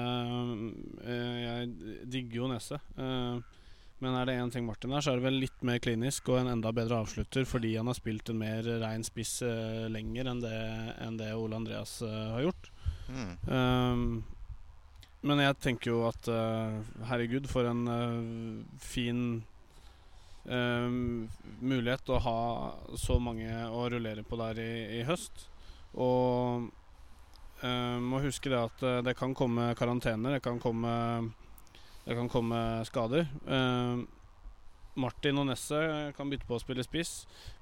[1.02, 1.72] uh, Jeg
[2.12, 2.78] digger jo Nesse.
[2.94, 6.44] men er det én ting Martin er, så er det vel litt mer klinisk og
[6.44, 9.40] en enda bedre avslutter fordi han har spilt en mer rein spiss
[9.90, 10.62] lenger enn det,
[11.02, 12.70] enn det Ole Andreas har gjort.
[13.10, 13.34] Mm.
[13.50, 14.06] Um,
[15.24, 19.20] men jeg tenker jo at uh, herregud, for en uh, fin
[20.44, 20.88] uh,
[21.64, 22.38] mulighet å ha
[23.00, 25.48] så mange å rullere på der i, i høst.
[25.94, 26.72] Og
[27.64, 30.90] må huske det at det kan komme karantener, det kan komme,
[32.04, 33.22] det kan komme skader.
[35.00, 37.12] Martin og Nesset kan bytte på å spille spiss.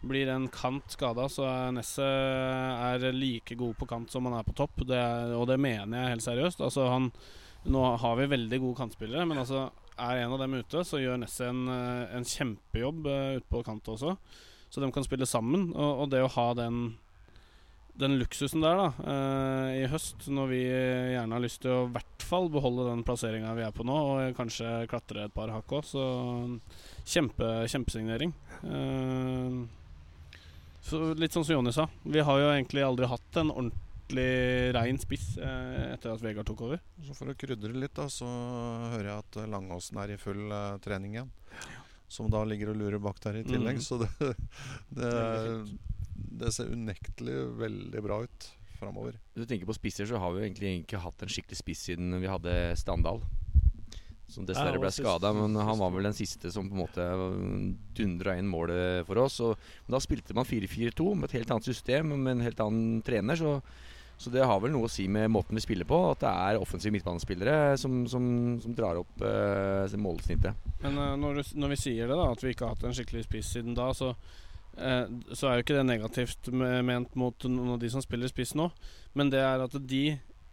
[0.02, 1.46] Blir en kant skada, så
[1.76, 4.82] Nesset er like god på kant som han er på topp.
[4.88, 6.64] Det er, og det mener jeg helt seriøst.
[6.64, 7.12] Altså han
[7.64, 9.68] nå har vi veldig gode kantspillere, men altså
[10.00, 13.62] er en av dem ute, så gjør Nessie en, eh, en, kjempejobb uh, ute på
[13.66, 14.16] kant også.
[14.72, 15.68] Så de kan spille sammen.
[15.76, 16.84] Og, og, det å ha den
[17.92, 21.90] den luksusen der, da, uh, i høst, når vi gjerne har lyst til å i
[21.92, 25.74] hvert fall beholde den plasseringa vi er på nå, og kanskje klatre et par hakk
[25.76, 26.06] òg, så
[27.04, 28.32] kjempe, kjempesignering.
[28.64, 29.68] Uh,
[30.82, 33.91] så litt sånn som Jonny sa, vi har jo egentlig aldri hatt en ordentlig
[34.76, 36.82] rein spiss eh, etter at Vegard tok over.
[37.06, 38.28] Så For å krydre litt, da, så
[38.94, 41.32] hører jeg at Langåsen er i full eh, trening igjen.
[42.12, 43.80] Som da ligger og lurer bak der i tillegg.
[43.80, 43.84] Mm.
[43.84, 44.10] Så det,
[44.98, 45.12] det,
[46.42, 48.48] det ser unektelig veldig bra ut
[48.82, 49.18] framover.
[49.32, 51.86] Hvis du tenker på spisser, så har vi jo egentlig ikke hatt en skikkelig spiss
[51.90, 53.22] siden vi hadde Standal.
[54.32, 57.06] Som dessverre ble skada, men han var vel den siste som på en måte
[57.98, 59.38] dundra inn målet for oss.
[59.44, 63.02] Og, men da spilte man 4-4-2 med et helt annet system, med en helt annen
[63.04, 63.36] trener.
[63.36, 63.58] Så,
[64.22, 66.60] så det har vel noe å si med måten vi spiller på, at det er
[66.62, 68.24] offensive midtbanespillere som, som,
[68.62, 70.68] som drar opp eh, målsnittet.
[70.84, 72.94] Men eh, når, du, når vi sier det, da, at vi ikke har hatt en
[72.94, 74.12] skikkelig spiss siden da, så,
[74.78, 78.54] eh, så er jo ikke det negativt ment mot noen av de som spiller spiss
[78.58, 78.68] nå.
[79.18, 80.04] Men det er at de,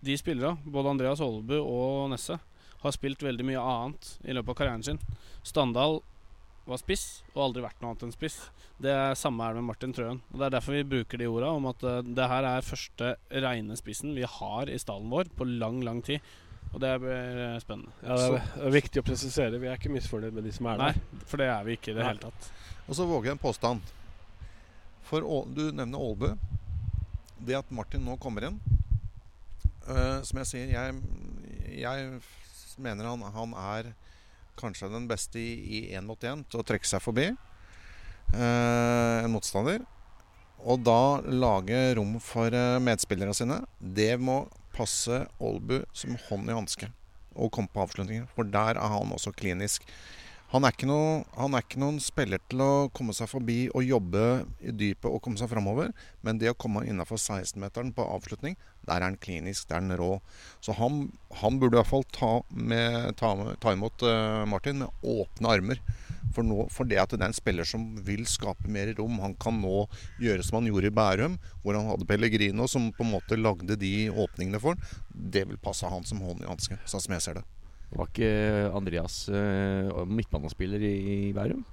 [0.01, 2.39] de spillere, både Andreas Holbu og Nesse,
[2.79, 5.01] har spilt veldig mye annet i løpet av karrieren sin.
[5.45, 5.99] Standal
[6.69, 8.38] var spiss, og aldri vært noe annet enn spiss.
[8.79, 10.21] Det er samme er det med Martin Trøen.
[10.32, 13.15] Og Det er derfor vi bruker de orda om at uh, det her er første
[13.45, 16.23] reine spissen vi har i stallen vår på lang, lang tid.
[16.69, 17.89] Og det blir eh, spennende.
[18.05, 19.58] Ja, det er, det er viktig å presisere.
[19.58, 20.99] Vi er ikke misfornøyd med de som er der.
[20.99, 22.12] Nei, for det er vi ikke i det Nei.
[22.12, 22.49] hele tatt.
[22.86, 23.93] Og så våger jeg en påstand.
[25.10, 26.27] For Å- du nevner Aalbu.
[27.39, 28.58] Det at Martin nå kommer inn
[29.88, 30.95] uh, Som jeg sier, jeg,
[31.79, 32.10] jeg
[32.84, 33.93] mener han, han er
[34.59, 39.83] kanskje den beste i én mot én til å trekke seg forbi eh, en motstander.
[40.59, 43.61] Og da lage rom for eh, medspillerne sine.
[43.79, 44.43] Det må
[44.75, 46.91] passe Aalbu som hånd i hanske
[47.39, 48.27] og komme på avslutninger.
[48.35, 49.85] For der er han også klinisk.
[50.49, 54.21] Han er, noe, han er ikke noen spiller til å komme seg forbi og jobbe
[54.65, 55.91] i dypet og komme seg framover.
[56.25, 58.55] Men det å komme innafor 16-meteren på avslutning,
[58.88, 60.15] der er han klinisk, der er han rå.
[60.65, 61.03] Så han,
[61.43, 65.83] han burde i hvert fall ta, med, ta, ta imot uh, Martin med åpne armer.
[66.33, 69.21] For, nå, for det at det er en spiller som vil skape mer rom.
[69.21, 69.85] Han kan nå
[70.17, 73.77] gjøre som han gjorde i Bærum, hvor han hadde Pellegrino som på en måte lagde
[73.77, 74.99] de åpningene for han.
[75.13, 77.47] Det vil passe han som hånd i hanske, sånn som jeg ser det.
[77.89, 78.32] Var ikke
[78.78, 81.65] Andreas uh, midtbanespiller i, Bærum?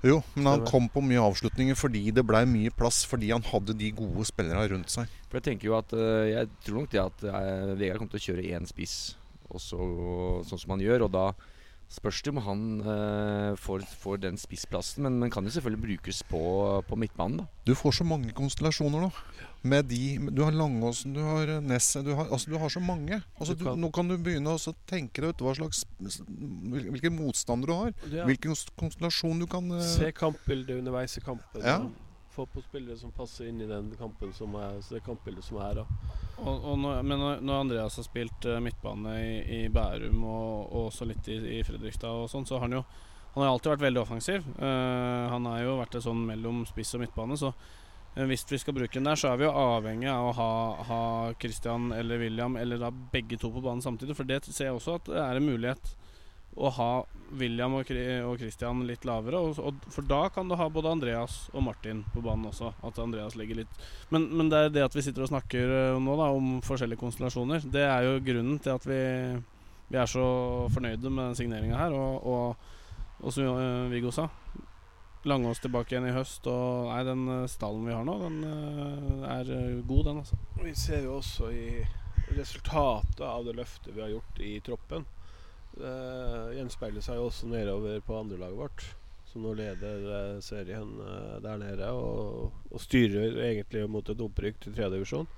[0.00, 3.76] Jo, men han kom på mye avslutninger fordi det blei mye plass fordi han hadde
[3.76, 5.10] de gode spillerne rundt seg.
[5.28, 8.22] For Jeg tenker jo at eh, Jeg tror nok det at eh, Vegard kommer til
[8.22, 8.94] å kjøre én spiss,
[9.50, 9.80] og så,
[10.48, 11.04] sånn som han gjør.
[11.04, 11.26] Og da
[11.90, 16.20] spørs det om han eh, får, får den spissplassen, men, men kan jo selvfølgelig brukes
[16.30, 16.40] på,
[16.86, 17.40] på midtbanen.
[17.42, 19.10] da Du får så mange konstellasjoner nå.
[19.62, 19.98] Med de,
[20.32, 23.18] du har Langåsen, du har Nesset du, altså, du har så mange.
[23.36, 27.10] Altså, Du du, nå kan du begynne å tenke deg ut hva slags hvil- hvilke
[27.12, 27.92] motstandere du har.
[28.22, 28.28] Ja.
[28.30, 31.60] Hvilken konstellasjon du kan eh, Se kampbildet underveis i kampen.
[31.66, 31.82] Ja.
[32.30, 35.80] Få på spillere som passer inn i den kampen som er, det kampbildet som er.
[35.80, 36.10] Da.
[36.38, 40.86] Og, og når, men når, Andreas har spilt uh, midtbane i, i Bærum og, og
[40.88, 42.84] også litt i, i Fredrikstad og sånn, så har han jo
[43.34, 44.46] Han har alltid vært veldig offensiv.
[44.58, 48.74] Uh, han har jo vært sånn mellom spiss og midtbane, så uh, hvis vi skal
[48.74, 50.52] bruke den der, så er vi jo avhengig av å ha,
[50.88, 51.02] ha
[51.38, 54.16] Christian eller William eller da begge to på banen samtidig.
[54.18, 55.94] For det ser jeg også at det er en mulighet
[56.60, 56.90] å ha
[57.38, 57.86] William og,
[58.40, 59.40] Christian litt lavere.
[59.54, 62.72] For da kan du ha både Andreas og Martin på banen også.
[62.86, 66.00] At Andreas ligger litt men, men det er det at vi sitter og snakker eh,
[66.02, 69.02] nå da om forskjellige konstellasjoner, det er jo grunnen til at vi,
[69.92, 70.24] vi er så
[70.74, 71.94] fornøyde med den signeringa her.
[71.94, 72.74] Og, og,
[73.22, 74.28] og som eh, Viggo sa,
[75.28, 76.48] Langås tilbake igjen i høst.
[76.50, 78.42] Og nei, den eh, stallen vi har nå, den
[79.28, 79.54] er
[79.86, 80.40] god, den, altså.
[80.60, 81.80] Vi ser jo også i
[82.34, 85.06] resultatet av det løftet vi har gjort i troppen.
[85.76, 88.86] Det gjenspeiler seg jo også nedover på andrelaget vårt.
[89.30, 94.58] Som nå leder eh, serien eh, der nede og, og styrer egentlig mot et opprykk
[94.64, 95.28] til tredjedivisjon.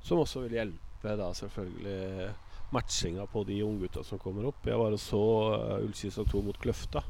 [0.00, 2.30] Som også vil hjelpe da selvfølgelig
[2.70, 4.66] matchinga på de unggutta som kommer opp.
[4.66, 5.22] Jeg var så
[5.54, 7.02] uh, Ullkisa 2 mot Kløfta.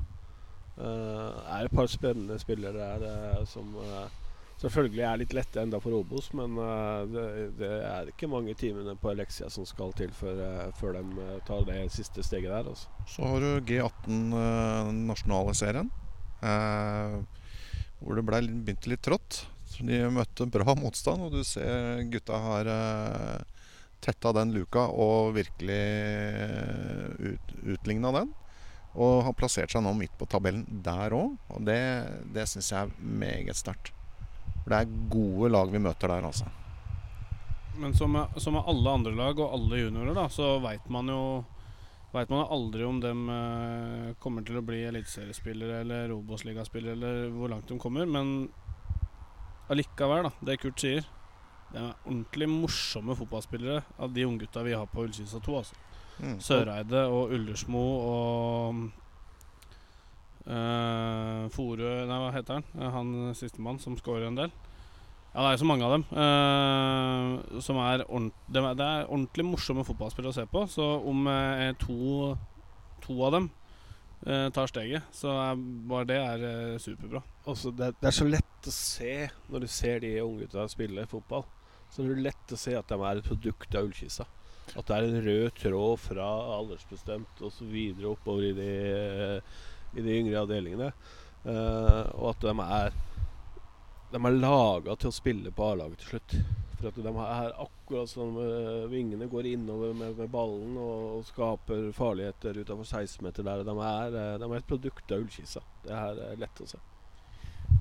[0.79, 4.18] Det er et par spennende spillere der uh, som eh,
[4.63, 7.27] selvfølgelig er det litt lette enda for Obos, men eh, det,
[7.61, 11.67] det er ikke mange timene på Elexia som skal til før, eh, de eh, tar
[11.69, 12.71] det siste steget der.
[12.73, 12.89] Altså.
[13.07, 15.93] Så har du G18 den nasjonale serien.
[17.99, 19.45] Hvor det ble begynte litt trått.
[19.79, 23.43] De møtte bra motstand, og du ser gutta har eh,
[24.03, 25.83] tetta den luka og virkelig
[27.19, 28.33] ut, utligna den.
[28.99, 31.79] Og har plassert seg nå midt på tabellen der òg, og det,
[32.35, 33.93] det syns jeg er meget sterkt.
[34.69, 36.45] For det er gode lag vi møter der, altså.
[37.81, 41.09] Men som med, som med alle andre lag og alle juniorer, da, så veit man
[41.09, 41.23] jo
[42.09, 47.51] Vet man aldri om de eh, kommer til å bli eliteseriespillere eller Robos-ligaspillere, eller hvor
[47.53, 48.09] langt de kommer.
[48.09, 48.47] Men
[49.69, 51.05] allikevel, da, det Kurt sier
[51.69, 55.59] Det er ordentlig morsomme fotballspillere av de unggutta vi har på Ullkisa 2.
[55.61, 55.77] Altså.
[56.17, 56.39] Mm.
[56.41, 58.81] Søreide og Ullersmo og
[60.49, 62.67] uh, Forø Nei, hva heter han?
[62.75, 64.55] Uh, Han sistemann som scorer en del.
[65.35, 66.05] Ja, det er så mange av dem.
[66.11, 70.65] Uh, som er det, er, det er ordentlig morsomme fotballspillere å se på.
[70.73, 72.33] Så om uh, to,
[73.05, 73.51] to av dem
[74.27, 77.23] uh, tar steget, så er, bare det er eh, superbra.
[77.45, 79.15] Også, det, det er så lett å se
[79.53, 81.47] når du ser de unggutta spille fotball.
[81.93, 84.27] Så det er lett å se at de er et produkt av ullkissa.
[84.77, 86.27] At det er en rød tråd fra
[86.59, 88.73] aldersbestemt videre oppover i de,
[89.97, 90.93] i de yngre avdelingene.
[91.49, 92.97] Eh, og at de er
[94.09, 96.35] De er laga til å spille på A-laget til slutt.
[96.79, 101.27] For at de er akkurat som eh, vingene går innover med, med ballen og, og
[101.29, 103.65] skaper farligheter utafor 16-meter der.
[103.69, 105.65] De er, eh, de er et produkt av Ullkisa.
[105.85, 106.81] Det er lett å se.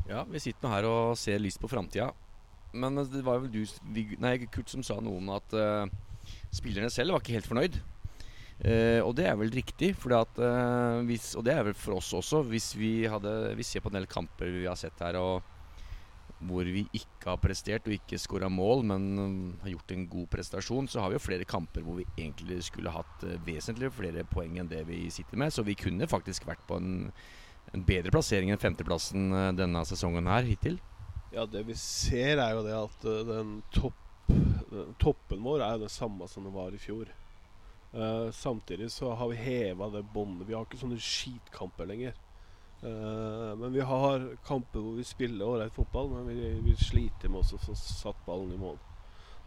[0.08, 2.12] Ja, vi sitter nå her og ser lyst på framtida.
[2.76, 3.64] Men det var vel du,
[4.20, 5.88] nei, Kurt, som sa noe om at uh,
[6.54, 7.80] spillerne selv var ikke helt fornøyd.
[8.58, 12.14] Eh, og det er vel riktig, at, eh, hvis, og det er vel for oss
[12.18, 12.42] også.
[12.50, 15.46] Hvis vi, hadde, vi ser på en del kamper vi har sett her og
[16.46, 20.28] hvor vi ikke har prestert og ikke skåra mål, men mm, har gjort en god
[20.36, 24.26] prestasjon, så har vi jo flere kamper hvor vi egentlig skulle hatt eh, vesentlig flere
[24.30, 25.54] poeng enn det vi sitter med.
[25.54, 27.10] Så vi kunne faktisk vært på en,
[27.74, 30.78] en bedre plassering enn femteplassen eh, denne sesongen her hittil.
[31.34, 35.78] Ja, det vi ser er jo det at eh, den, topp, den toppen vår er
[35.78, 37.10] jo den samme som den var i fjor.
[37.94, 40.48] Eh, samtidig så har vi heva det båndet.
[40.48, 42.18] Vi har ikke sånne skitkamper lenger.
[42.84, 47.42] Uh, men vi har kamper hvor vi spiller ålreit fotball, men vi, vi sliter med
[47.42, 48.78] å få satt ballen i mål.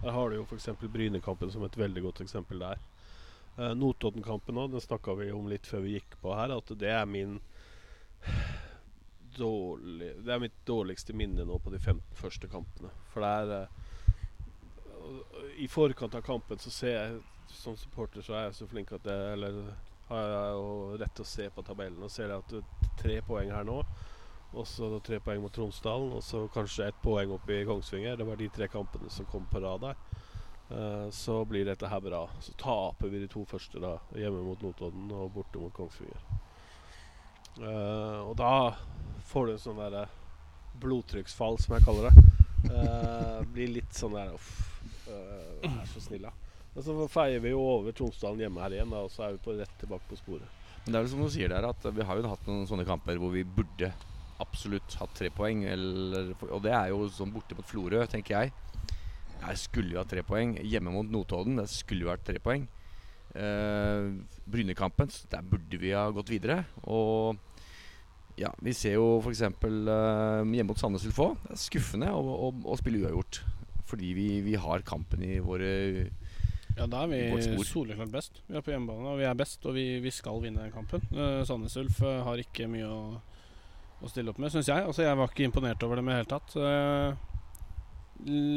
[0.00, 0.66] Der har du jo f.eks.
[0.80, 2.82] Brynekampen som et veldig godt eksempel der.
[3.54, 6.90] Uh, Notodden-kampen òg, den snakka vi om litt før vi gikk på her, at det
[6.90, 7.38] er min
[9.38, 12.90] dårlig, Det er mitt dårligste minne nå på de 15 første kampene.
[13.14, 13.68] For det er
[14.98, 18.92] uh, I forkant av kampen så ser jeg Som supporter så er jeg så flink
[18.96, 19.60] at jeg Eller
[20.10, 22.54] har jeg jo rett til å se på tabellen og ser at
[22.98, 23.82] tre poeng her nå.
[24.50, 28.16] Og så tre poeng mot Tromsdalen, og så kanskje ett poeng opp i Kongsvinger.
[28.18, 30.00] Det var de tre kampene som kom på rad der.
[30.70, 32.24] Uh, så blir dette her bra.
[32.42, 36.26] Så taper vi de to første da hjemme mot Notodden og borte mot Kongsvinger.
[37.60, 38.52] Uh, og da
[39.30, 40.08] får du en sånn derre
[40.82, 42.26] blodtrykksfall, som jeg kaller det.
[42.70, 44.50] Uh, blir litt sånn der Uff,
[45.08, 46.49] eh, vær så snill, da.
[46.74, 49.44] Men så feier vi jo over Tromsdalen hjemme her igjen, da, og så er vi
[49.44, 50.58] på rett tilbake på sporet.
[50.84, 52.86] Men det er vel som du sier der, at vi har jo hatt noen sånne
[52.88, 53.90] kamper hvor vi burde
[54.40, 55.64] absolutt hatt tre poeng.
[55.68, 58.54] Eller, og det er jo sånn borte mot Florø, tenker jeg.
[59.40, 60.54] Her skulle vi hatt tre poeng.
[60.64, 62.66] Hjemme mot Notodden, det skulle jo vært tre poeng.
[63.34, 64.08] Eh,
[64.50, 66.62] Brynekampen, der burde vi ha gått videre.
[66.88, 67.38] Og
[68.40, 69.44] ja, vi ser jo f.eks.
[69.44, 71.36] Eh, hjemme mot Sandnes Ulf òg.
[71.44, 73.42] Det er skuffende å, å, å spille uavgjort.
[73.90, 75.70] Fordi vi, vi har kampen i våre
[76.80, 78.38] Ja, da er vi soleklart best.
[78.48, 81.02] Vi er på hjemmebane, og vi er best, og vi, vi skal vinne den kampen.
[81.12, 83.00] Uh, Sandnes Ulf uh, har ikke mye å,
[84.00, 84.86] å stille opp med, syns jeg.
[84.88, 86.56] Altså, jeg var ikke imponert over dem i det hele tatt.
[86.56, 87.12] Uh,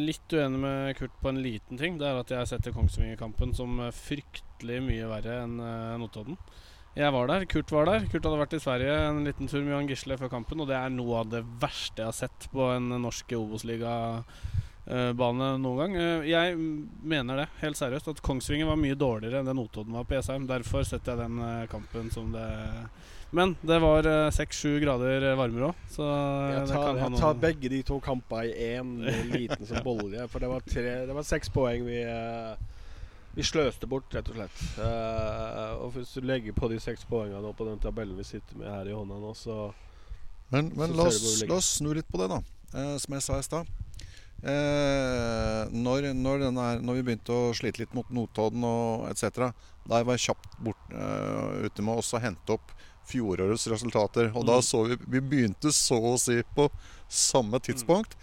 [0.08, 2.00] litt uenig med Kurt på en liten ting.
[2.00, 6.40] Det er at jeg setter Kongsvinger-kampen som fryktelig mye verre enn uh, Notodden.
[6.96, 8.08] Jeg var der, Kurt var der.
[8.08, 10.80] Kurt hadde vært i Sverige en liten tur med Johan Gisle før kampen, og det
[10.80, 13.36] er noe av det verste jeg har sett på en norsk
[14.86, 15.96] Obos-liga-bane noen gang.
[15.96, 16.58] Eh, Jeg
[17.04, 20.48] mener det, helt seriøst, at Kongsvinger var mye dårligere enn det Notodden var på Jessheim.
[20.48, 22.90] Derfor setter jeg den eh, kampen som det
[23.34, 27.20] Men det var seks-sju grader varmere òg, så eh, Jeg det tar, jeg ha jeg
[27.20, 28.92] tar begge de to kampene i én
[29.34, 30.28] liten som bolje.
[30.30, 32.54] For det var, tre, det var seks poeng vi, eh,
[33.34, 34.60] vi sløste bort, rett og slett.
[34.78, 38.70] Uh, og hvis du legger på de seks poengene på den tabellen vi sitter med
[38.70, 39.74] her i hånda nå, så
[40.52, 42.44] Men, men Så la, oss, la oss snu litt på det, da.
[42.76, 43.66] Uh, som jeg sa i stad.
[44.44, 49.52] Eh, når, når, den er, når vi begynte å slite litt mot Notodden og etc.,
[49.88, 52.74] da var jeg kjapt bort, eh, ute med å hente opp
[53.08, 54.32] fjorårets resultater.
[54.36, 54.64] Og da Mm.
[54.64, 56.70] så vi Vi begynte så å si på
[57.10, 58.16] samme tidspunkt.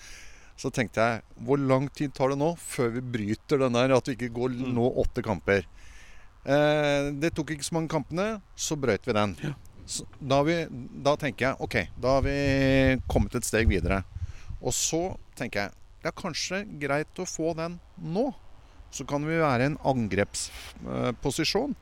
[0.56, 4.04] Så tenkte jeg Hvor lang tid tar det nå før vi bryter den der at
[4.06, 4.74] vi ikke går Mm.
[4.74, 5.64] nå åtte kamper?
[6.44, 9.36] Eh, det tok ikke så mange kampene, så brøt vi den.
[9.86, 10.66] Så da, vi,
[11.02, 14.04] da tenker jeg ok, da har vi kommet et steg videre.
[14.62, 15.70] Og så tenker jeg
[16.00, 18.30] det er kanskje greit å få den nå.
[18.90, 21.76] Så kan vi være i en angrepsposisjon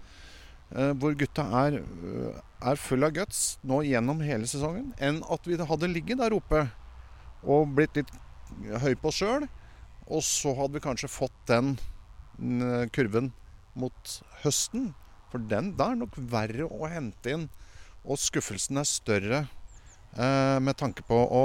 [0.74, 5.46] eh, hvor gutta er, eh, er full av guts nå gjennom hele sesongen, enn at
[5.48, 6.66] vi hadde ligget der oppe
[7.46, 8.12] og blitt litt
[8.82, 9.46] høy på oss sjøl.
[10.08, 11.76] Og så hadde vi kanskje fått den
[12.40, 13.30] mm, kurven
[13.78, 14.92] mot høsten.
[15.28, 17.46] For den der er nok verre å hente inn.
[18.08, 19.40] Og skuffelsen er større
[20.16, 21.44] eh, med tanke på å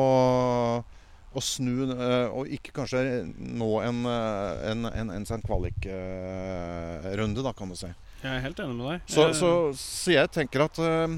[1.34, 7.72] å snu eh, Og ikke kanskje nå en, eh, en, en, en kvalikrunde, da, kan
[7.72, 7.92] du si.
[8.24, 9.08] Jeg er helt enig med deg.
[9.12, 11.18] Så, så, så jeg tenker at eh,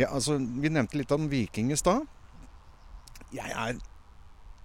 [0.00, 2.06] ja, altså, Vi nevnte litt den Viking i stad.
[3.34, 3.82] Jeg er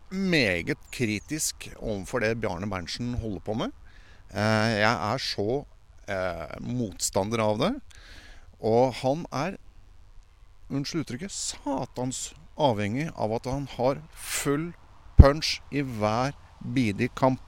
[0.10, 3.75] meget kritisk overfor det Bjarne Berntsen holder på med.
[4.29, 5.63] Jeg er så
[6.10, 7.71] eh, motstander av det.
[8.60, 9.58] Og han er,
[10.69, 12.29] unnskyld uttrykket, satans
[12.60, 14.72] avhengig av at han har full
[15.19, 17.43] punch i hver bidige kamp.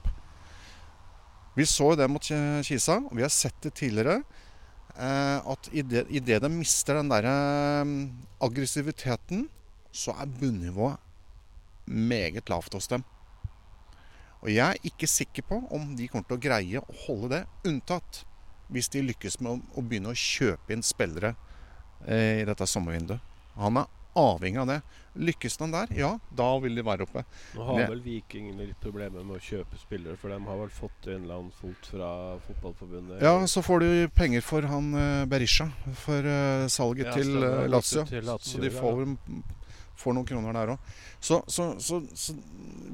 [1.56, 4.22] Vi så det mot Kisa, og vi har sett det tidligere.
[4.96, 7.92] Eh, at idet de mister den der eh,
[8.44, 9.48] aggressiviteten,
[9.92, 10.96] så er bunnivået
[11.86, 13.04] meget lavt hos dem.
[14.42, 17.42] Og jeg er ikke sikker på om de kommer til å greie å holde det,
[17.68, 18.24] unntatt
[18.72, 21.34] hvis de lykkes med å begynne å kjøpe inn spillere
[22.06, 23.20] eh, i dette sommervinduet.
[23.60, 24.80] Han er avhengig av det.
[25.12, 27.22] Lykkes den der, ja, da vil de være oppe.
[27.54, 31.08] Nå har vel vikingene litt problemer med å kjøpe spillere, for de har vel fått
[31.12, 32.10] en eller annen fot fra
[32.46, 33.20] fotballforbundet?
[33.24, 35.68] Ja, så får du penger for han eh, Berisha
[36.00, 38.06] for eh, salget Ja, til eh, Lazio.
[38.08, 39.04] til Lazio, Så de får,
[40.00, 40.92] får noen kroner der òg.
[41.20, 42.34] Så, så, så, så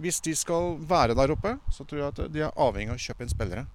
[0.02, 3.04] hvis de skal være der oppe, så tror jeg at de er avhengig av å
[3.06, 3.68] kjøpe inn spillere.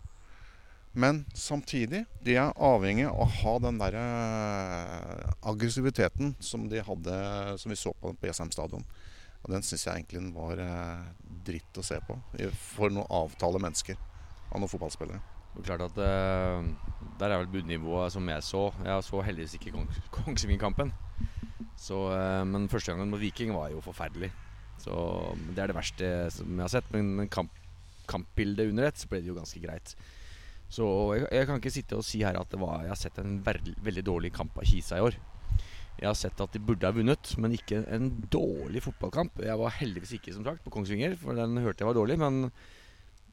[0.94, 7.16] Men samtidig, de er avhengig av å ha den der eh, aggressiviteten som de hadde
[7.58, 8.86] Som vi så på på Jessheim stadion.
[9.44, 11.08] Og den syns jeg egentlig var eh,
[11.48, 12.18] dritt å se på
[12.76, 13.98] for noen avtale mennesker.
[14.54, 15.22] Av noen fotballspillere.
[15.54, 16.66] Det er klart at uh,
[17.20, 18.64] Der er vel bunnivået som jeg så.
[18.86, 20.94] Jeg så heldigvis ikke Kong Kongsvinger-kampen.
[21.74, 24.32] Eh, men første gangen mot Viking var jo forferdelig.
[24.82, 24.94] Så
[25.54, 26.90] Det er det verste som jeg har sett.
[26.94, 27.52] Men, men kamp,
[28.10, 29.96] kampbildet under ett så ble det jo ganske greit.
[30.74, 30.86] Så
[31.20, 33.36] jeg, jeg kan ikke sitte og si her at det var, jeg har sett en
[33.46, 35.18] ver- veldig dårlig kamp av Kisa i år.
[36.00, 39.38] Jeg har sett at de burde ha vunnet, men ikke en dårlig fotballkamp.
[39.46, 42.18] Jeg var heldigvis ikke som sagt på Kongsvinger, for den hørte jeg var dårlig.
[42.20, 42.48] Men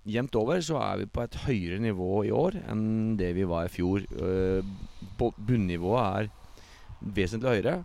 [0.05, 3.67] jevnt over så er vi på et høyere nivå i år enn det vi var
[3.69, 4.05] i fjor.
[4.05, 4.61] Eh,
[5.21, 6.31] Bunnivået er
[7.17, 7.79] vesentlig høyere.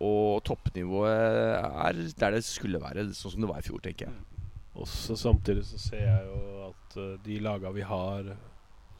[0.00, 4.46] Og toppnivået er der det skulle være, sånn som det var i fjor, tenker jeg.
[4.80, 6.40] Også samtidig så ser jeg jo
[6.70, 8.30] at eh, de laga vi har,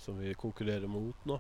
[0.00, 1.38] som vi konkurrerer mot nå,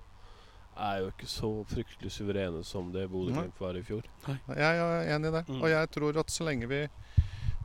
[0.80, 4.06] er jo ikke så fryktelig suverene som det Bodø-Glimt var i fjor.
[4.28, 5.44] Jeg er enig i det.
[5.48, 5.60] Mm.
[5.60, 6.84] Og jeg tror at så lenge vi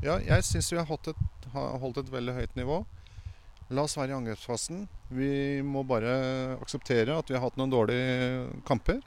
[0.04, 2.82] Ja, jeg syns vi har holdt et, har holdt et veldig høyt nivå.
[3.74, 4.84] La oss være i angrepsfasen.
[5.10, 6.12] Vi må bare
[6.60, 9.00] akseptere at vi har hatt noen dårlige kamper.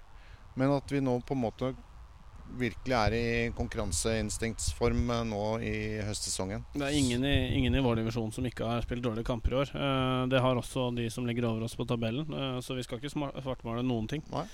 [0.58, 1.74] Men at vi nå på en måte
[2.56, 5.74] virkelig er i konkurranseinstinktsform eh, nå i
[6.06, 6.64] høstsesongen.
[6.74, 9.58] Det er ingen i, ingen i vår divisjon som ikke har spilt dårlige kamper i
[9.62, 9.72] år.
[9.74, 13.00] Eh, det har også de som ligger over oss på tabellen, eh, så vi skal
[13.00, 14.24] ikke svartmale noen ting.
[14.32, 14.46] Nei.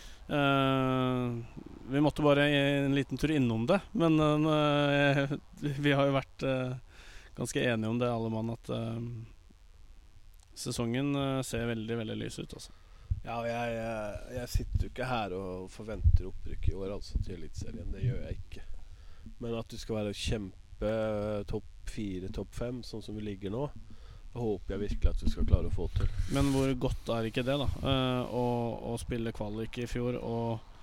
[1.84, 4.16] Vi måtte bare en liten tur innom det, men
[5.84, 6.44] vi har jo vært
[7.36, 8.70] ganske enige om det, alle mann, at
[10.56, 11.12] sesongen
[11.44, 12.56] ser veldig, veldig lys ut.
[12.56, 12.72] Altså.
[13.24, 13.76] Ja, jeg,
[14.36, 17.92] jeg, sitter jo ikke her og forventer opprykk i år, altså, til Eliteserien.
[17.94, 18.64] Det gjør jeg ikke.
[19.40, 20.90] Men at du skal være kjempe
[21.48, 23.64] topp fire, topp fem, sånn som vi ligger nå,
[24.34, 26.08] det håper jeg virkelig at vi skal klare å få til.
[26.34, 27.68] Men hvor godt er ikke det, da?
[27.80, 28.44] Uh, å,
[28.92, 30.73] å spille kvalik i fjor og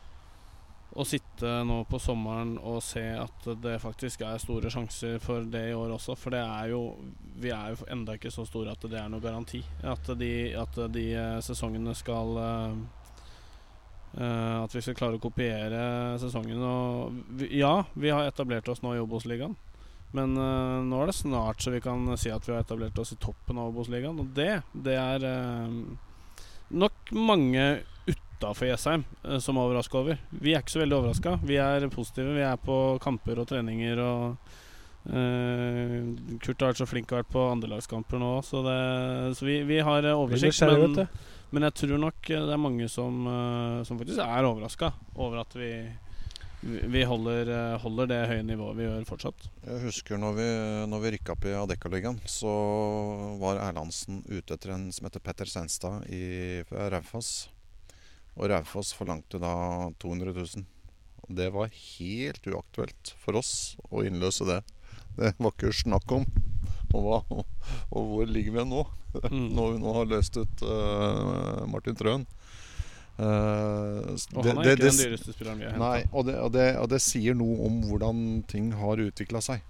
[0.91, 5.69] å sitte nå på sommeren og se at det faktisk er store sjanser for det
[5.69, 6.17] i år også.
[6.19, 6.81] For det er jo
[7.41, 9.63] Vi er jo enda ikke så store at det er noe garanti.
[9.87, 12.73] At de, at de eh, sesongene skal eh,
[14.61, 16.59] At vi skal klare å kopiere sesongen.
[17.39, 19.55] Vi, ja, vi har etablert oss nå i Obos-ligaen.
[20.11, 23.13] Men uh, nå er det snart så vi kan si at vi har etablert oss
[23.15, 24.19] i toppen av Obos-ligaen.
[24.19, 25.71] Og det, det er uh,
[26.83, 27.63] nok mange
[28.41, 30.17] utafor Jessheim eh, som er overraska over.
[30.31, 31.37] Vi er ikke så veldig overraska.
[31.45, 32.33] Vi er positive.
[32.35, 34.51] Vi er på kamper og treninger og
[35.01, 36.13] Uh,
[36.45, 38.75] Kurt har vært så flink og vært på andrelagskamper nå, så, det,
[39.33, 40.61] så vi, vi har eh, oversikt.
[40.69, 41.07] Men,
[41.49, 43.25] men jeg tror nok det er mange som,
[43.81, 45.71] som faktisk er overraska over at vi
[46.61, 47.49] vi holder,
[47.81, 49.47] holder det høye nivået vi gjør fortsatt.
[49.65, 50.45] Jeg husker når vi,
[50.91, 52.53] når vi rykka opp i Adeccaligaen, så
[53.41, 57.49] var Erlandsen ute etter en som heter Petter Senstad i Raufoss.
[58.37, 59.53] Og Raufoss forlangte da
[60.01, 60.65] 200 000.
[61.27, 64.61] Og det var helt uaktuelt for oss å innløse det.
[65.17, 66.25] Det var ikke snakk om.
[66.95, 67.19] Og, hva,
[67.91, 68.85] og hvor ligger vi nå?
[69.27, 69.49] Mm.
[69.55, 72.23] Når vi nå har løst ut uh, Martin Trøen.
[73.19, 76.25] Uh, Og det- han er det- ikke det- den dyreste spilleren vi har Nei, og
[76.25, 79.61] det, og, og det sier noe om hvordan ting har utvikla seg.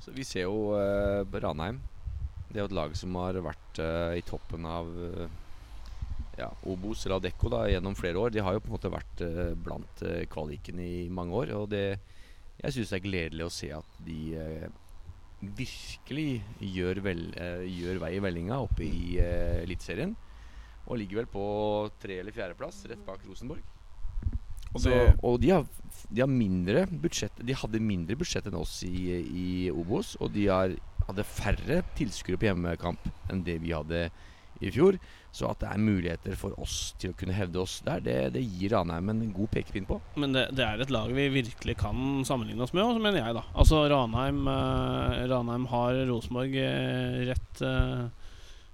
[0.00, 1.80] Så vi ser jo uh, Ranheim.
[2.48, 5.26] Det er jo et lag som har vært uh, i toppen av eh,
[6.36, 8.32] ja, Obos eller Adecco da, gjennom flere år.
[8.34, 11.54] De har jo på en måte vært eh, blant eh, kvalikene i mange år.
[11.56, 11.84] Og det,
[12.62, 14.66] jeg syns det er gledelig å se at de eh,
[15.56, 20.14] virkelig gjør, vel, eh, gjør vei i vellinga oppe i eh, Eliteserien.
[20.86, 21.46] Og ligger vel på
[22.02, 23.64] tre- eller fjerdeplass, rett bak Rosenborg.
[24.74, 24.92] Og Så,
[25.24, 25.64] og de, har,
[26.10, 28.92] de har mindre budsjett De hadde mindre budsjett enn oss i,
[29.24, 30.14] i Obos.
[30.20, 30.74] Og de har,
[31.06, 34.08] hadde færre tilskuere på hjemmekamp enn det vi hadde
[34.60, 34.98] i fjor.
[35.36, 38.44] Så at det er muligheter for oss til å kunne hevde oss der, det, det
[38.44, 39.98] gir Ranheim en god pekepinn på.
[40.16, 43.36] Men det, det er et lag vi virkelig kan sammenligne oss med, også, mener jeg,
[43.36, 43.44] da.
[43.52, 48.06] Altså Ranheim, eh, Ranheim har Rosenborg eh, rett eh,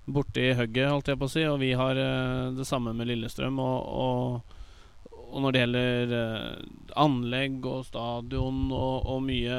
[0.07, 3.59] borti hugget, holdt jeg på å si, og vi har eh, det samme med Lillestrøm.
[3.62, 6.70] Og, og, og når det gjelder eh,
[7.03, 9.59] anlegg og stadion og, og mye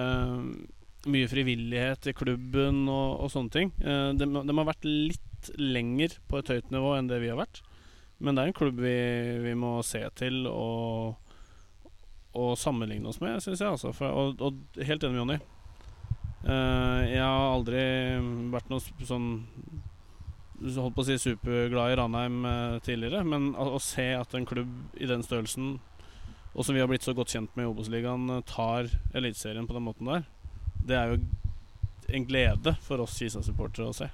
[1.12, 3.72] mye frivillighet i klubben og, og sånne ting.
[3.84, 5.30] Eh, de, de har vært litt
[5.60, 7.64] lenger på et høyt nivå enn det vi har vært.
[8.24, 8.98] Men det er en klubb vi,
[9.44, 11.18] vi må se til og,
[12.38, 13.74] og sammenligne oss med, syns jeg.
[13.76, 13.92] Altså.
[13.96, 15.40] For, og, og helt enig med Jonny.
[16.44, 17.82] Uh, jeg har aldri
[18.52, 19.28] vært noe sånn
[20.64, 24.46] Holdt på å si superglad i Ranheim uh, tidligere, men å, å se at en
[24.48, 25.74] klubb i den størrelsen,
[26.54, 28.88] og som vi har blitt så godt kjent med i Obos-ligaen, eh, tar
[29.18, 30.24] Eliteserien på den måten der,
[30.88, 31.18] det er jo
[32.16, 34.08] en glede for oss Kisa-supportere å se.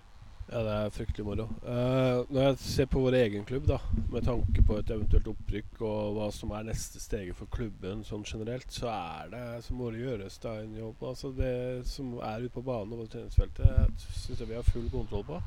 [0.50, 1.44] Ja, det er fryktelig moro.
[1.62, 3.78] Uh, når jeg ser på vår egen klubb, da,
[4.10, 8.26] med tanke på et eventuelt opprykk og hva som er neste steget for klubben sånn
[8.26, 11.04] generelt, så er det som må gjøres da en jobb.
[11.12, 11.54] Altså det
[11.86, 15.38] som er ute på banen og på treningsfeltet, syns jeg vi har full kontroll på.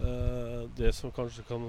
[0.00, 1.68] Uh, det som kanskje kan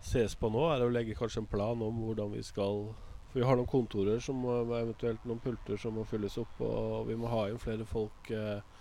[0.00, 2.86] ses på nå, er å legge kanskje en plan om hvordan vi skal
[3.34, 7.08] For vi har noen kontorer som må, eventuelt noen pulter som må fylles opp, og
[7.08, 8.30] vi må ha inn flere folk.
[8.30, 8.73] eh, eh,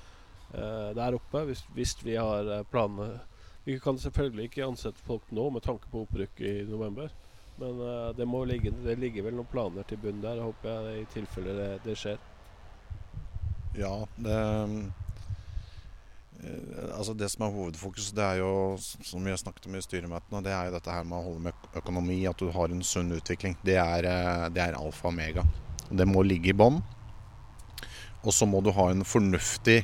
[0.53, 3.19] der oppe hvis, hvis vi har eh, planene.
[3.65, 7.13] Vi kan selvfølgelig ikke ansette folk nå med tanke på opprykk i november.
[7.57, 11.03] Men eh, det, må ligge, det ligger vel noen planer til bunn der, håper jeg,
[11.03, 12.19] i tilfelle det, det skjer.
[13.77, 14.83] Ja, det eh,
[16.97, 20.41] Altså Det som er hovedfokus, det er jo som vi har snakket om i styremøtene,
[20.43, 23.13] det er jo dette her med å holde med økonomi, at du har en sunn
[23.15, 23.55] utvikling.
[23.63, 25.45] Det er, eh, det er alfa og omega.
[25.87, 26.81] Det må ligge i bånn.
[28.23, 29.83] Og så må du ha en fornuftig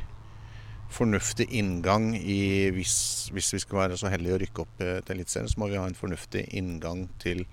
[0.89, 5.17] fornuftig inngang i hvis, hvis vi skal være så heldige å rykke opp eh, til
[5.17, 7.45] Eliteserien, så må vi ha en fornuftig inngang til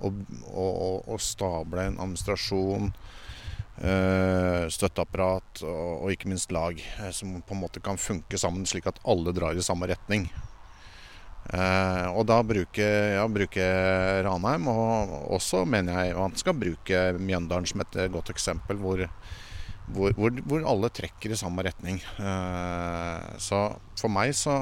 [0.00, 0.10] å,
[0.48, 0.66] å,
[1.04, 2.92] å, stable en administrasjon,
[3.82, 8.66] eh, støtteapparat og, og ikke minst lag eh, som på en måte kan funke sammen,
[8.68, 10.30] slik at alle drar i samme retning.
[11.48, 13.64] Og da bruker ja, bruke
[14.26, 19.00] Ranheim, og også mener jeg han skal bruke Mjøndalen som et godt eksempel, hvor,
[19.94, 22.00] hvor, hvor, hvor alle trekker i samme retning.
[22.20, 23.62] Eh, så
[23.98, 24.60] for meg så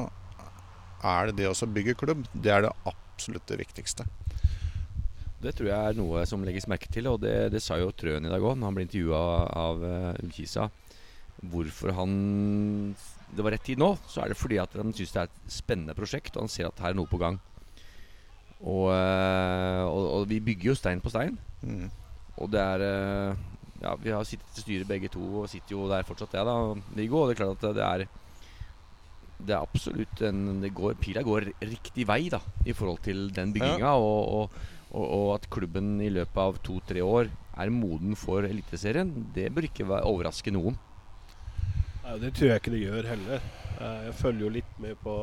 [1.06, 4.06] er det det å bygge klubb, det er det absolutt det viktigste.
[5.42, 8.24] Det tror jeg er noe som legges merke til, og det, det sa jo Trøen
[8.24, 9.20] i dag òg, når han ble intervjua
[9.52, 9.84] av
[10.32, 10.70] Kisa
[11.44, 12.14] Hvorfor han
[13.28, 15.52] Det var rett tid nå, så er det fordi at han syns det er et
[15.52, 17.36] spennende prosjekt, og han ser at her er noe på gang.
[18.62, 21.36] Og, eh, og, og vi bygger jo stein på stein.
[21.60, 21.90] Mm.
[22.40, 23.42] Og det er eh,
[23.86, 26.54] Ja, vi har sittet i styret begge to, og sitter jo der fortsatt, jeg, da,
[26.98, 27.20] Viggo.
[27.22, 28.06] Og det er klart at det er
[29.36, 33.52] Det er absolutt en det går, Pila går riktig vei, da, i forhold til den
[33.52, 33.90] bygginga.
[34.00, 34.62] Og, og,
[34.96, 39.68] og, og at klubben i løpet av to-tre år er moden for Eliteserien, det bør
[39.68, 40.78] ikke overraske noen.
[42.06, 43.44] Nei, det tror jeg ikke det gjør heller.
[43.76, 45.14] Eh, Jeg følger jo litt med på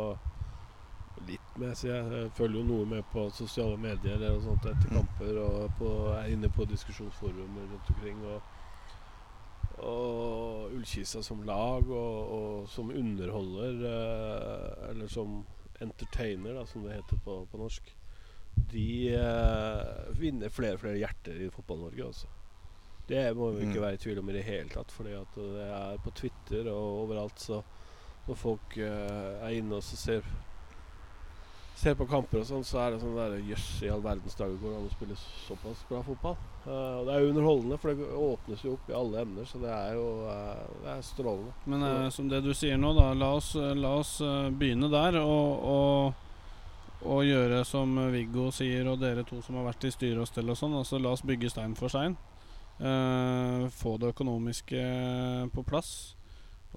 [1.28, 2.08] Litt med, sier jeg.
[2.12, 4.96] Jeg følger jo noe med på sosiale medier og sånt etter Mm.
[4.98, 5.38] kamper.
[5.40, 8.18] Og på, er inne på diskusjonsforumer rundt omkring.
[8.28, 8.42] Og,
[9.84, 15.42] og Ullkisa som lag og, og som underholder, eh, eller som
[15.84, 17.92] entertainer, da, som det heter på, på norsk,
[18.72, 22.06] de eh, vinner flere og flere hjerter i Fotball-Norge.
[22.06, 22.28] Altså.
[23.10, 23.84] Det må vi ikke Mm.
[23.84, 24.92] være i tvil om i det hele tatt.
[24.94, 27.64] Fordi at det er på Twitter og overalt så
[28.28, 30.22] Når folk eh, er inne og ser
[31.74, 34.54] Ser på kamper og sånn, så er det sånn der Jøss, i all verdens dager
[34.62, 36.36] går det an å spille såpass bra fotball.
[36.68, 39.60] Uh, og det er jo underholdende, for det åpnes jo opp i alle emner, Så
[39.60, 41.56] det er jo uh, Det er strålende.
[41.74, 44.14] Men eh, som det du sier nå, da, la oss, la oss
[44.54, 49.90] begynne der og, og, og gjøre som Viggo sier, og dere to som har vært
[49.90, 50.78] i styre og stell og sånn.
[50.78, 52.16] Altså, la oss bygge stein for stein.
[53.74, 54.80] Få det økonomiske
[55.54, 55.92] på plass,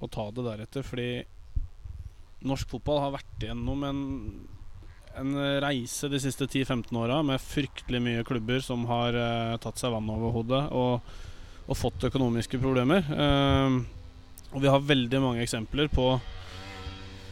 [0.01, 0.85] og ta det deretter.
[0.87, 1.11] Fordi
[2.47, 4.03] norsk fotball har vært igjennom en,
[5.21, 9.95] en reise de siste 10-15 åra med fryktelig mye klubber som har uh, tatt seg
[9.95, 11.13] vann over hodet og,
[11.67, 13.07] og fått økonomiske problemer.
[13.09, 13.81] Uh,
[14.53, 16.15] og vi har veldig mange eksempler på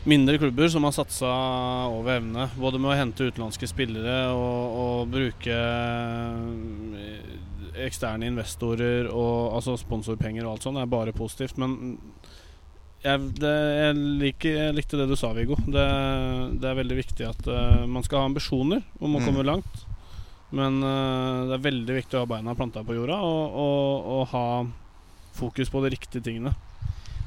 [0.05, 1.31] mindre klubber som har satsa
[1.89, 2.49] over evne.
[2.61, 7.31] Både med å hente utenlandske spillere og, og bruke eh,
[7.87, 10.79] eksterne investorer og altså sponsorpenger og alt sånt.
[10.79, 11.57] Det er bare positivt.
[11.61, 11.97] Men
[13.05, 15.57] jeg, det, jeg, liker, jeg, likte det du sa, Viggo.
[15.65, 15.85] Det,
[16.61, 19.27] det er veldig viktig at uh, man skal ha ambisjoner om å Mm.
[19.29, 19.83] komme langt.
[20.55, 24.23] Men uh, det er veldig viktig å ha beina planta på jorda og, og, og
[24.33, 24.47] ha
[25.35, 26.55] fokus på de riktige tingene.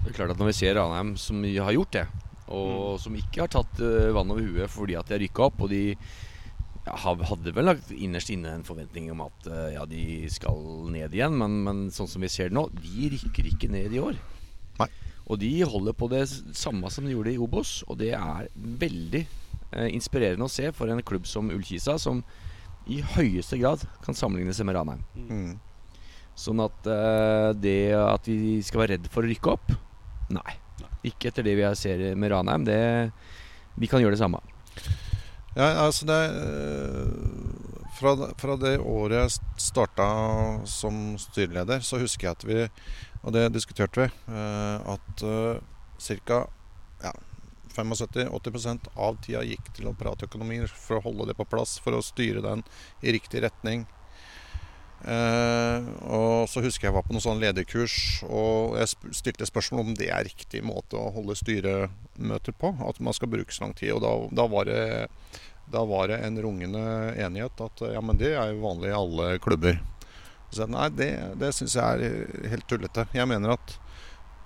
[0.04, 2.06] Det er klart at Når vi ser Ranheim som har gjort det,
[2.48, 5.62] og som ikke har tatt uh, vann over huet fordi at de har rykka opp,
[5.62, 5.98] og de
[6.88, 10.56] hadde vel lagt innerst inne en forventning om at ja, de skal
[10.88, 14.00] ned igjen, men, men sånn som vi ser det nå, de rykker ikke ned i
[14.00, 14.16] år.
[14.80, 14.88] Nei.
[15.28, 16.24] Og de holder på det
[16.56, 20.92] samme som de gjorde i Obos, og det er veldig eh, inspirerende å se for
[20.92, 22.24] en klubb som Ullkisa, som
[22.88, 25.04] i høyeste grad kan sammenligne seg med Ranheim.
[25.28, 25.58] Mm.
[26.38, 29.76] Sånn at eh, det at vi skal være redd for å rykke opp
[30.34, 30.58] Nei.
[31.08, 32.66] Ikke etter det vi ser med Ranheim.
[32.68, 32.80] Det,
[33.80, 34.42] vi kan gjøre det samme.
[35.56, 40.08] Ja, altså det øh, fra, fra det året jeg starta
[40.70, 42.60] som styreleder, så husker jeg at vi
[43.24, 44.12] Og det diskuterte vi.
[44.30, 45.60] øh, At uh,
[46.00, 46.46] ca.
[47.04, 47.14] Ja,
[47.78, 51.98] 75-80% av tida gikk til å prate økonomi for å holde det på plass, for
[51.98, 52.64] å styre den
[53.06, 53.86] i riktig retning.
[55.06, 59.98] Eh, og så husker jeg var på noen sånn lederkurs, og jeg stilte spørsmål om
[59.98, 62.74] det er riktig måte å holde styremøter på.
[62.88, 63.94] At man skal bruke så lang tid.
[63.94, 65.44] Og da, da, var, det,
[65.74, 66.82] da var det en rungende
[67.14, 69.80] enighet at ja, men det er jo vanlig i alle klubber.
[70.54, 73.08] Så nei, det, det syns jeg er helt tullete.
[73.16, 73.76] Jeg mener at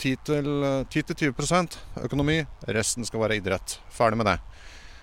[0.01, 1.77] 10-20%
[2.07, 2.39] økonomi,
[2.73, 3.77] resten skal være idrett.
[3.93, 4.39] Ferdig med det.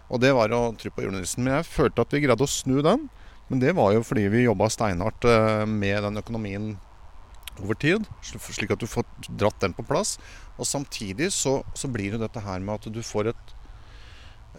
[0.09, 1.45] Og det var å tro på julenissen.
[1.45, 3.07] Men jeg følte at vi greide å snu den.
[3.49, 6.73] Men det var jo fordi vi jobba steinhardt eh, med den økonomien
[7.59, 9.07] over tid, slik at du får
[9.41, 10.17] dratt den på plass.
[10.59, 13.55] Og samtidig så, så blir det dette her med at du får et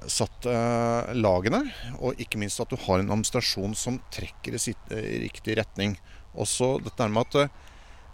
[0.10, 1.64] satt eh, lagene,
[2.00, 5.58] og ikke minst at du har en administrasjon som trekker i, sitt, eh, i riktig
[5.60, 5.98] retning.
[6.40, 7.40] Også dette med at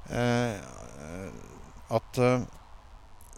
[0.09, 0.55] eh,
[1.93, 2.45] at eh,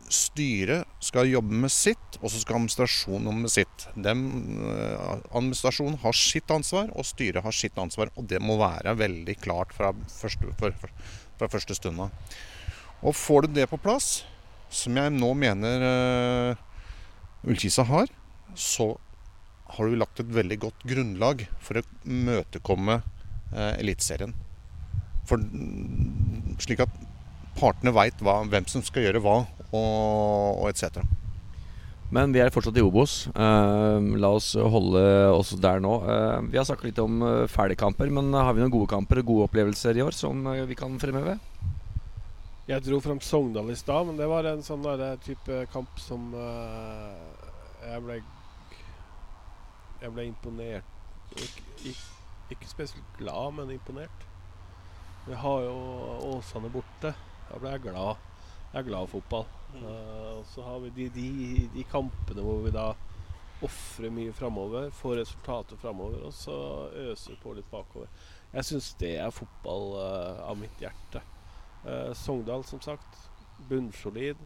[0.08, 3.88] styret skal jobbe med sitt, og så skal administrasjonen jobbe med sitt.
[3.96, 4.22] Dem,
[4.72, 8.12] eh, administrasjonen har sitt ansvar, og styret har sitt ansvar.
[8.16, 10.76] Og det må være veldig klart fra første, for,
[11.40, 12.38] fra første stund av.
[13.04, 14.24] Og får du det på plass,
[14.74, 16.64] som jeg nå mener uh,
[17.48, 18.10] Ullkisa har,
[18.58, 18.96] så
[19.78, 23.02] har du lagt et veldig godt grunnlag for å møtekomme
[23.52, 24.34] eh, Eliteserien.
[25.28, 25.44] For,
[26.64, 27.04] slik at
[27.58, 29.38] partene veit hvem som skal gjøre hva,
[29.72, 31.02] og, og etc.
[32.14, 33.26] Men vi er fortsatt i Obos.
[33.36, 35.02] Uh, la oss holde
[35.36, 35.98] oss der nå.
[36.08, 39.28] Uh, vi har snakket litt om uh, ferdigkamper, men har vi noen gode kamper og
[39.28, 41.36] gode opplevelser i år som eh, vi kan fremheve?
[42.68, 46.32] Jeg dro frem Sogndal i stad, men det var en sånn der type kamp som
[46.36, 47.44] eh,
[47.88, 48.22] jeg ble
[49.98, 50.96] Jeg ble imponert.
[51.36, 52.10] Ikke, ikke,
[52.54, 54.27] ikke spesielt glad, men imponert.
[55.28, 55.76] Vi har jo
[56.32, 57.12] Åsane borte.
[57.50, 58.20] Da ble jeg glad.
[58.72, 59.48] Jeg er glad i fotball.
[59.76, 61.28] Eh, og så har vi de, de,
[61.74, 62.94] de kampene hvor vi da
[63.66, 66.56] ofrer mye framover, får resultater framover, og så
[67.10, 68.08] øser vi på litt bakover.
[68.54, 71.24] Jeg syns det er fotball uh, av mitt hjerte.
[71.82, 73.20] Uh, Sogndal, som sagt.
[73.68, 74.40] Bunnsolid.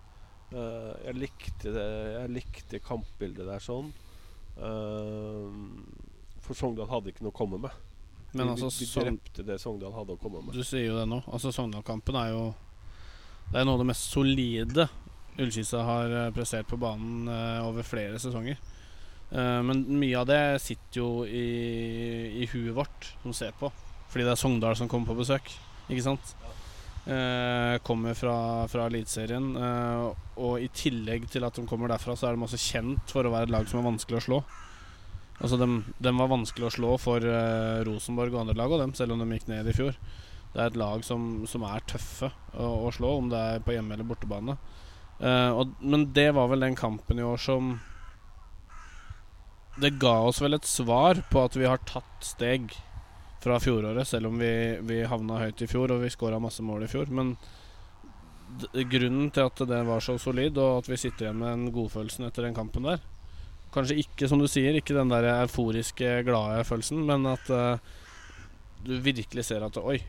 [0.50, 3.94] Uh, jeg, likte det, jeg likte kampbildet der sånn.
[6.42, 7.91] For Sogndal hadde ikke noe å komme med.
[8.32, 10.56] Men de, altså, de, de drepte det Sogndal hadde å komme med.
[10.56, 11.20] du sier jo det nå.
[11.28, 12.44] Altså Sogndal-kampen er jo
[13.52, 14.88] Det er noe av det mest solide
[15.40, 18.60] Ullkisa har eh, prestert på banen uh, over flere sesonger.
[19.32, 23.72] Uh, men mye av det sitter jo i, i huet vårt som ser på.
[24.12, 25.54] Fordi det er Sogndal som kommer på besøk,
[25.88, 26.34] ikke sant?
[27.08, 28.36] Uh, kommer fra,
[28.70, 29.54] fra Eliteserien.
[30.36, 33.32] Og i tillegg til at de kommer derfra, så er de også kjent for å
[33.34, 34.42] være et lag som er vanskelig å slå.
[35.42, 39.16] Altså dem var vanskelig å slå for uh, Rosenborg og andre lag, og dem, selv
[39.16, 39.96] om de gikk ned i fjor.
[40.52, 43.74] Det er et lag som, som er tøffe å, å slå, om det er på
[43.74, 44.58] hjemme- eller bortebane.
[45.22, 47.76] Uh, og, men det var vel den kampen i år som
[49.82, 52.74] Det ga oss vel et svar på at vi har tatt steg
[53.42, 54.52] fra fjoråret, selv om vi,
[54.86, 57.10] vi havna høyt i fjor og vi skåra masse mål i fjor.
[57.10, 57.34] Men
[58.92, 62.28] grunnen til at det var så solid, og at vi sitter igjen med den godfølelsen
[62.28, 63.02] etter den kampen der
[63.72, 67.78] Kanskje ikke, som du sier, ikke den der euforiske, glade følelsen, men at uh,
[68.84, 69.99] du virkelig ser at Oi,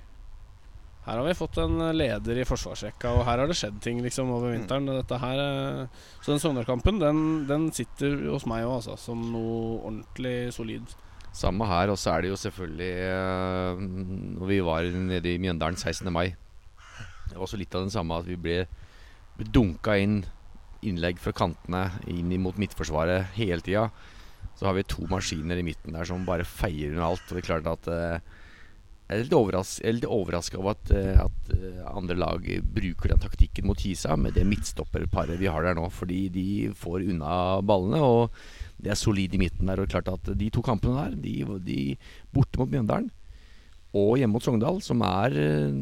[1.03, 4.29] her har vi fått en leder i forsvarsrekka, og her har det skjedd ting liksom
[4.31, 4.87] over vinteren.
[4.87, 9.81] Dette her, eh, så den Sogndal-kampen, den, den sitter hos meg òg, altså, som noe
[9.81, 10.95] ordentlig solid.
[11.35, 13.79] Samme her, og så er det jo selvfølgelig eh,
[14.37, 16.11] Når vi var nede i Mjøndalen 16.
[16.13, 18.59] mai Det var også litt av den samme at vi ble
[19.41, 20.19] dunka inn
[20.83, 23.89] innlegg fra kantene inn mot midtforsvaret hele tida.
[24.59, 27.25] Så har vi to maskiner i midten der som bare feier under alt.
[27.29, 28.19] Og det er klart at eh,
[29.13, 33.23] jeg er litt, overras er overraska over at, eh, at eh, andre lag bruker den
[33.23, 35.89] taktikken mot Kisa med det midtstopperparet vi har der nå.
[35.93, 36.47] Fordi de
[36.79, 39.81] får unna ballene, og det er solid i midten der.
[39.81, 41.81] Og det er klart at de to kampene der, de, de
[42.35, 43.11] borte mot Mjøndalen
[43.93, 45.81] og hjemme mot Sogndal, som er eh,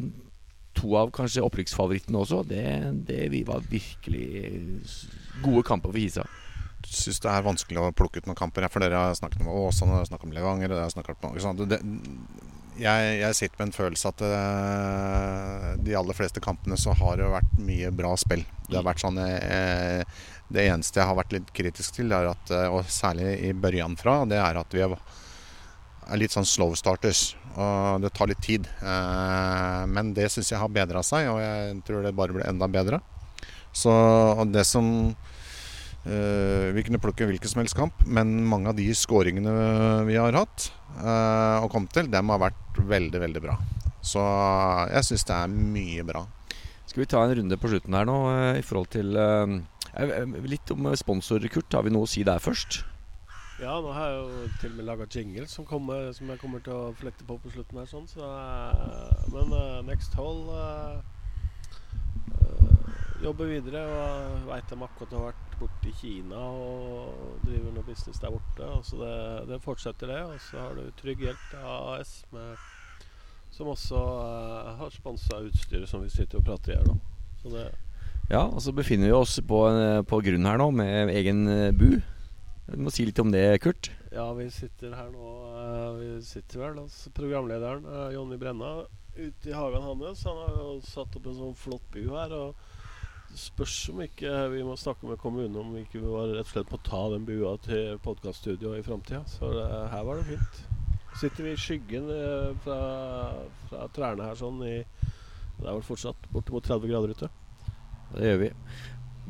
[0.77, 2.63] to av kanskje opprykksfavorittene også, det,
[3.07, 4.27] det var virkelig
[5.43, 6.27] gode kamper for Kisa
[6.87, 8.67] syns det er vanskelig å plukke ut noen kamper.
[8.71, 11.37] For dere har snakket om Åsane, dere har snakket om Levanger dere har snakket om,
[11.41, 11.61] sånn.
[11.69, 11.79] det,
[12.81, 17.31] jeg, jeg, sitter med en følelse at uh, de aller fleste kampene så har det
[17.33, 18.45] vært mye bra spill.
[18.69, 22.53] Det har vært sånn uh, Det eneste jeg har vært litt kritisk til, er at,
[22.53, 24.95] uh, og særlig i børjan fra, det er at vi er,
[26.11, 27.31] er litt sånn slow starters.
[27.55, 28.67] Og det tar litt tid.
[28.81, 33.01] men det syns jeg har bedra seg, og jeg tror det bare blir enda bedre.
[33.75, 33.91] Så
[34.51, 35.11] det som
[36.01, 39.51] Uh, vi kunne plukke hvilken som helst kamp, men mange av de skåringene
[40.07, 43.57] vi har hatt uh, og kommet til, dem har vært veldig, veldig bra.
[44.01, 44.23] Så
[44.89, 46.23] jeg syns det er mye bra.
[46.89, 48.17] Skal vi ta en runde på slutten her nå
[48.57, 49.13] i forhold til
[50.49, 51.75] Litt om sponsor, Kurt.
[51.75, 52.81] Har vi noe å si der først?
[53.61, 56.63] Ja, nå har jeg jo til og med laga jingle som, kommer, som, jeg kommer
[56.65, 57.89] til å flekte på på slutten her.
[57.89, 58.25] Sånn, så,
[59.29, 59.53] men
[59.85, 60.39] Next Hall
[63.21, 68.21] jobber videre og veit de akkurat har vært borte i Kina og driver noe business
[68.21, 68.65] der borte.
[68.65, 69.17] Og så det,
[69.51, 70.21] det fortsetter, det.
[70.25, 72.63] Og så har du Trygg Hjelp AS, med,
[73.53, 76.97] som også uh, har sponsa utstyret som vi sitter og prater i her nå.
[77.43, 77.69] Så det
[78.31, 79.57] ja, og så befinner vi oss på,
[80.07, 81.43] på grunn her nå med egen
[81.75, 81.99] bu.
[82.71, 83.89] Du må si litt om det, Kurt.
[84.15, 88.85] Ja, vi sitter her nå uh, Vi sitter vel hos programlederen uh, Jonny Brenna
[89.17, 90.23] ute i hagen hans.
[90.23, 92.31] Han har jo satt opp en sånn flott bu her.
[92.31, 96.53] Og spørs om ikke vi må snakke med kommunen om vi ikke var rett og
[96.53, 99.23] slett må ta den bua til podkaststudio i framtida.
[99.27, 100.63] Så det, her var det fint.
[101.19, 102.79] Sitter vi i skyggen eh, fra,
[103.67, 107.31] fra trærne her sånn i Det er vel fortsatt bortimot 30 grader ute.
[108.15, 108.51] Det gjør vi.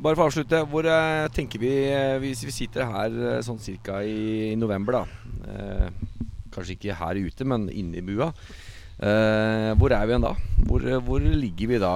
[0.02, 3.60] Bare for å avslutte, hvor eh, tenker vi eh, Hvis vi sitter her eh, sånn
[3.62, 8.32] cirka i, i november, da eh, Kanskje ikke her ute, men inne i bua.
[8.98, 10.34] Eh, hvor er vi igjen da?
[10.68, 11.92] Hvor, hvor ligger vi da,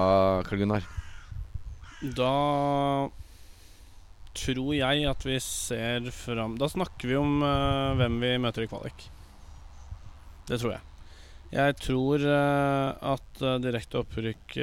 [0.47, 0.87] Karl Gunnar?
[2.17, 2.31] Da
[4.37, 8.69] tror jeg at vi ser fram Da snakker vi om uh, hvem vi møter i
[8.69, 9.07] kvalik.
[10.47, 10.83] Det tror jeg.
[11.53, 14.57] Jeg tror uh, at uh, direkte opprykk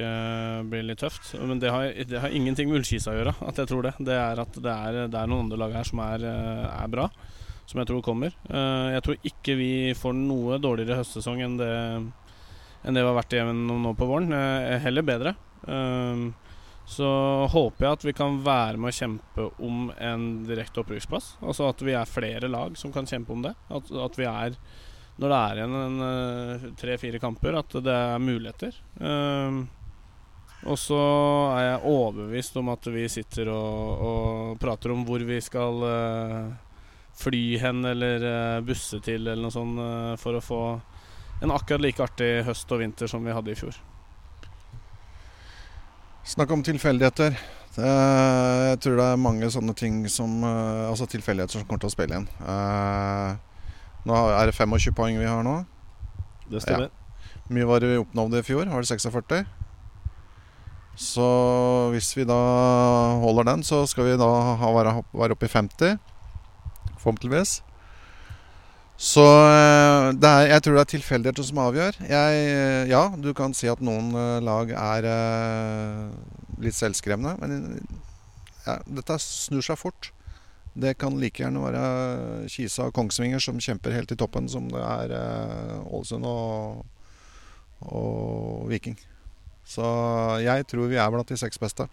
[0.69, 1.33] blir litt tøft.
[1.41, 3.37] Men det har, det har ingenting med Ullskisa å gjøre.
[3.49, 3.95] At jeg tror det.
[4.05, 6.27] Det er at det er, det er noen andre lag her som er,
[6.69, 7.09] er bra.
[7.65, 8.35] Som jeg tror kommer.
[8.45, 11.71] jeg tror ikke vi får noe dårligere høstsesong enn det,
[12.85, 14.37] enn det vi har vært igjennom nå på våren.
[14.85, 15.33] heller bedre.
[15.65, 16.29] Uh,
[16.85, 17.09] så
[17.49, 21.35] håper jeg at vi kan være med å kjempe om en direkte opprykksplass.
[21.41, 23.55] Altså at vi er flere lag som kan kjempe om det.
[23.73, 24.59] At, at vi er
[25.21, 28.77] Når det er igjen uh, tre-fire kamper, at det er muligheter.
[28.99, 29.63] Uh,
[30.65, 30.99] og så
[31.59, 36.55] er jeg overbevist om at vi sitter og, og prater om hvor vi skal uh,
[37.21, 40.63] fly hen eller uh, busse til eller noe sånt uh, for å få
[41.45, 43.77] en akkurat like artig høst og vinter som vi hadde i fjor.
[46.25, 47.37] Snakk om tilfeldigheter.
[47.77, 52.17] jeg tror det er mange sånne ting som Altså tilfeldigheter som kommer til å spille
[52.17, 52.29] igjen.
[52.41, 53.37] Uh,
[54.05, 55.59] nå er det 25 poeng vi har nå.
[56.51, 56.91] Det stemmer.
[56.91, 57.45] Ja.
[57.55, 58.69] mye var det vi oppnådde i fjor?
[58.69, 59.45] Var det 46?
[60.95, 61.29] Så
[61.91, 62.39] hvis vi da
[63.23, 64.31] holder den, så skal vi da
[64.61, 65.97] ha, være, være oppe i 50.
[67.01, 67.63] Forhåpentligvis.
[68.95, 71.99] Så eh, er, jeg tror det er tilfeldigheter som avgjør.
[72.07, 75.09] Jeg, eh, ja, du kan si at noen eh, lag er
[76.63, 77.35] litt selvskrevne.
[77.43, 77.83] Men
[78.65, 80.13] ja, dette snur seg fort.
[80.75, 84.83] Det kan like gjerne være Kisa og Kongsvinger som kjemper helt i toppen, som det
[84.83, 85.13] er
[85.87, 86.83] Ålesund og,
[87.87, 88.99] og Viking.
[89.65, 89.85] Så
[90.43, 91.87] jeg tror vi er blant de seks beste.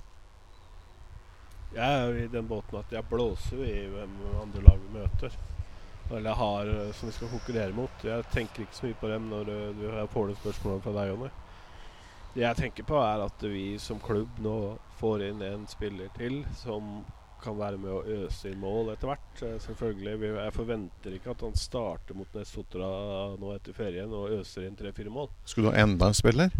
[1.71, 5.37] Jeg er i den båten at jeg blåser i hvem andre lag vi møter
[6.11, 8.03] eller har, eh, som vi skal konkurrere mot.
[8.03, 11.11] Jeg tenker ikke så mye på dem når du, du får det spørsmålet fra deg,
[11.13, 11.29] Jonny.
[12.33, 14.57] Det jeg tenker på, er at vi som klubb nå
[14.99, 17.01] får inn en spiller til som
[17.41, 19.43] kan være med å øse inn mål etter hvert.
[19.43, 20.33] Eh, selvfølgelig.
[20.37, 22.91] Jeg forventer ikke at han starter mot Nesotra
[23.41, 25.31] nå etter ferien og øser inn tre-fire mål.
[25.45, 26.53] Skulle du ha enda en spiller?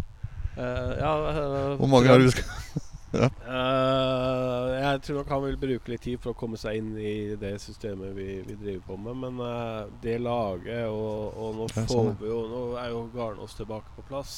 [0.51, 2.27] Uh, ja, uh, Hvor mange har du
[3.21, 3.29] ja.
[3.47, 7.37] Uh, jeg tror nok han vil bruke litt tid for å komme seg inn i
[7.39, 9.21] det systemet vi, vi driver på med.
[9.23, 12.17] Men uh, det laget og, og nå, får sånn.
[12.19, 14.35] vi jo, nå er jo Garnås tilbake på plass.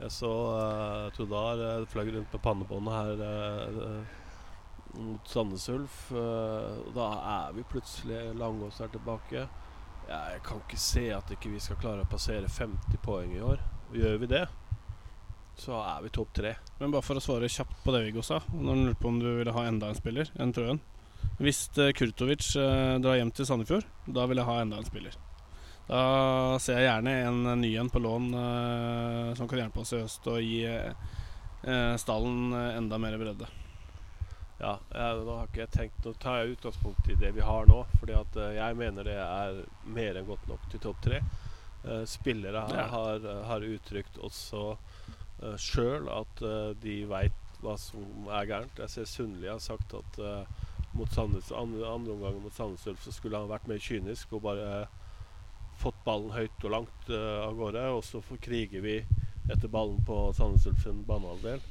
[0.00, 4.19] Jeg så uh, Trodar uh, fløy rundt med pannebåndet her
[4.94, 5.98] mot Sandnes Ulf.
[6.94, 9.46] da er vi plutselig Langås er tilbake.
[10.10, 13.62] Jeg kan ikke se at ikke vi skal klare å passere 50 poeng i år.
[13.94, 14.44] Gjør vi det,
[15.60, 16.54] så er vi topp tre.
[16.80, 19.18] Men bare for å svare kjapt på det Viggo sa, når han lurte på om
[19.20, 20.80] du ville ha enda en spiller enn Trøen.
[21.40, 25.16] Hvis eh, Kurtovic eh, drar hjem til Sandefjord, da vil jeg ha enda en spiller.
[25.90, 26.02] Da
[26.62, 30.28] ser jeg gjerne en ny en på lån eh, som kan hjelpe oss i høst
[30.30, 30.92] og gi eh,
[31.64, 33.48] eh, stallen eh, enda mer bredde.
[34.60, 37.78] Ja, nå har ikke jeg tenkt Nå tar jeg utgangspunkt i det vi har nå.
[38.00, 41.22] Fordi at eh, jeg mener det er mer enn godt nok til topp tre.
[41.84, 42.88] Eh, spillere er her det.
[42.92, 48.78] har, har uttrykt også uh, sjøl at eh, de veit hva som er gærent.
[48.84, 53.04] Jeg ser Sundli har sagt at eh, mot Sandnes, andre, andre omgangen mot Sandnes Ulf
[53.04, 54.86] så skulle han vært mer kynisk og bare
[55.80, 57.84] fått ballen høyt og langt eh, av gårde.
[57.96, 59.00] Og så kriger vi
[59.50, 61.62] etter ballen på Sandnes Ulfs banehalvdel.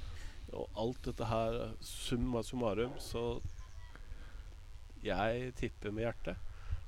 [0.54, 3.40] Og alt dette her, summa summarum, så
[5.04, 6.36] Jeg tipper med hjertet.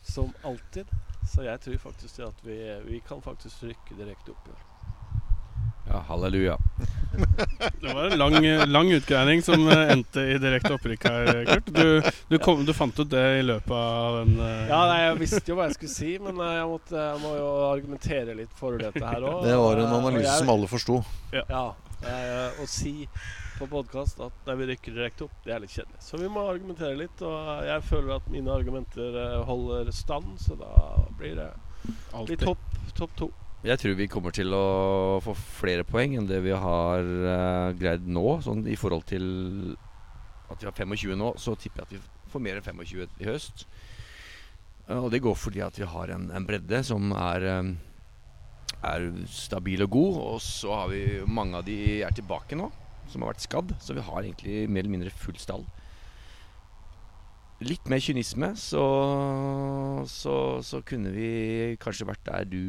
[0.03, 0.89] Som alltid.
[1.31, 2.57] Så jeg tror faktisk at vi,
[2.87, 4.67] vi kan faktisk rykke direkte opp i år.
[5.91, 6.57] Ja, halleluja.
[7.81, 8.35] Det var en lang,
[8.71, 11.71] lang utgreining som eh, endte i direkte opprykk her, Kurt.
[11.75, 14.69] Du, du, kom, du fant ut det i løpet av den uh...
[14.69, 17.33] Ja, nei, Jeg visste jo hva jeg skulle si, men eh, jeg, måtte, jeg må
[17.35, 19.43] jo argumentere litt for dette her òg.
[19.47, 21.01] Det var en analyse som alle forsto.
[21.35, 21.65] Ja.
[22.07, 22.95] eh, Å si
[23.61, 25.99] på podkast at nei, vi rykker direkte opp, det er litt kjedelig.
[26.01, 30.57] Så vi må argumentere litt, og jeg føler at mine argumenter eh, holder stand, så
[30.57, 30.71] da
[31.19, 31.49] blir det
[32.17, 32.33] Altid.
[32.33, 33.29] litt topp topp to.
[33.61, 38.07] Jeg tror vi kommer til å få flere poeng enn det vi har uh, greid
[38.09, 38.25] nå.
[38.41, 39.25] Sånn i forhold til
[40.49, 43.29] at vi har 25 nå, så tipper jeg at vi får mer enn 25 i
[43.29, 43.67] høst.
[44.89, 47.75] Uh, og det går fordi at vi har en, en bredde som er, um,
[48.81, 50.21] er stabil og god.
[50.25, 52.71] Og så har vi mange av de er tilbake nå,
[53.11, 53.75] som har vært skadd.
[53.83, 55.65] Så vi har egentlig mer eller mindre full stall.
[57.61, 58.83] Litt mer kynisme, så,
[60.09, 60.35] så,
[60.65, 61.27] så kunne vi
[61.81, 62.63] kanskje vært der du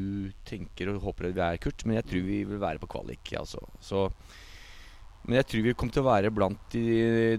[0.44, 1.86] tenker og håper at vi er, Kurt.
[1.86, 3.32] Men jeg tror vi vil være på kvalik.
[3.38, 3.62] Altså.
[3.80, 4.10] Så,
[5.24, 6.84] men jeg tror vi kommer til å være blant de,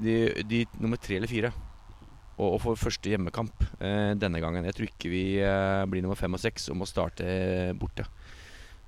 [0.01, 0.17] de,
[0.49, 1.53] de nummer tre eller fire.
[2.39, 4.65] Og, og for første hjemmekamp eh, denne gangen.
[4.65, 7.27] Jeg tror ikke vi eh, blir nummer fem og seks og må starte
[7.77, 8.07] borte.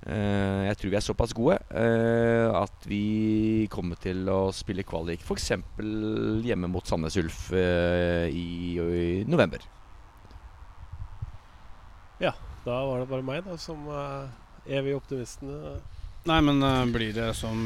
[0.06, 5.24] Eh, jeg tror vi er såpass gode eh, at vi kommer til å spille kvalik
[5.24, 5.48] f.eks.
[6.46, 8.46] hjemme mot Sandnes Ulf eh, i,
[8.78, 9.64] i november.
[12.66, 14.26] Da var det bare meg da som uh,
[14.66, 15.52] evig optimisten.
[16.26, 16.58] Nei, men
[16.90, 17.60] blir det som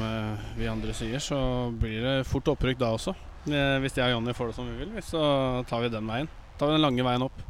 [0.59, 1.39] vi andre sier, så
[1.73, 3.15] blir det fort opprykk da også.
[3.49, 5.23] Hvis jeg og Jonny får det som vi vil, så
[5.71, 6.29] tar vi den veien.
[6.61, 7.41] Tar vi den lange veien opp.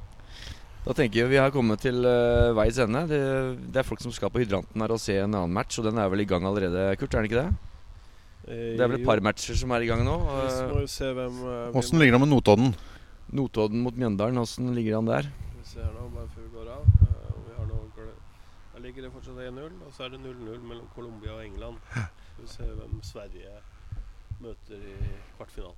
[0.81, 3.03] Da tenker jeg vi har kommet til uh, veis ende.
[3.11, 3.19] Det,
[3.73, 6.01] det er folk som skal på hydranten her og se en annen match, og den
[6.01, 7.13] er vel i gang allerede, Kurt?
[7.13, 7.51] Er den ikke det?
[8.49, 10.17] Eh, Det er vel et par matcher som er i gang nå.
[10.25, 12.75] Vi Eh, eh, Åssen ligger det med Notodden?
[13.33, 15.29] Notodden mot Mjøndalen, åssen ligger han der?
[15.59, 16.89] Vi ser nå, bare før vi går av.
[17.05, 17.79] Eh, vi har nå
[18.75, 21.77] Der ligger det fortsatt 1-0, og så er det 0-0 mellom Colombia og England.
[21.93, 23.53] Så vi ser hvem Sverige
[24.41, 24.97] møter i
[25.37, 25.77] kvartfinalen.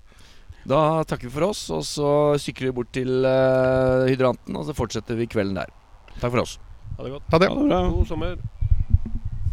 [0.68, 2.08] Da takker vi for oss, og så
[2.38, 5.72] sykler vi bort til eh, hydranten, og så fortsetter vi kvelden der.
[6.20, 6.58] Takk for oss.
[6.98, 7.30] Ha det godt.
[7.32, 7.48] Ha det.
[7.50, 7.80] Ha det bra.
[7.90, 8.36] God sommer.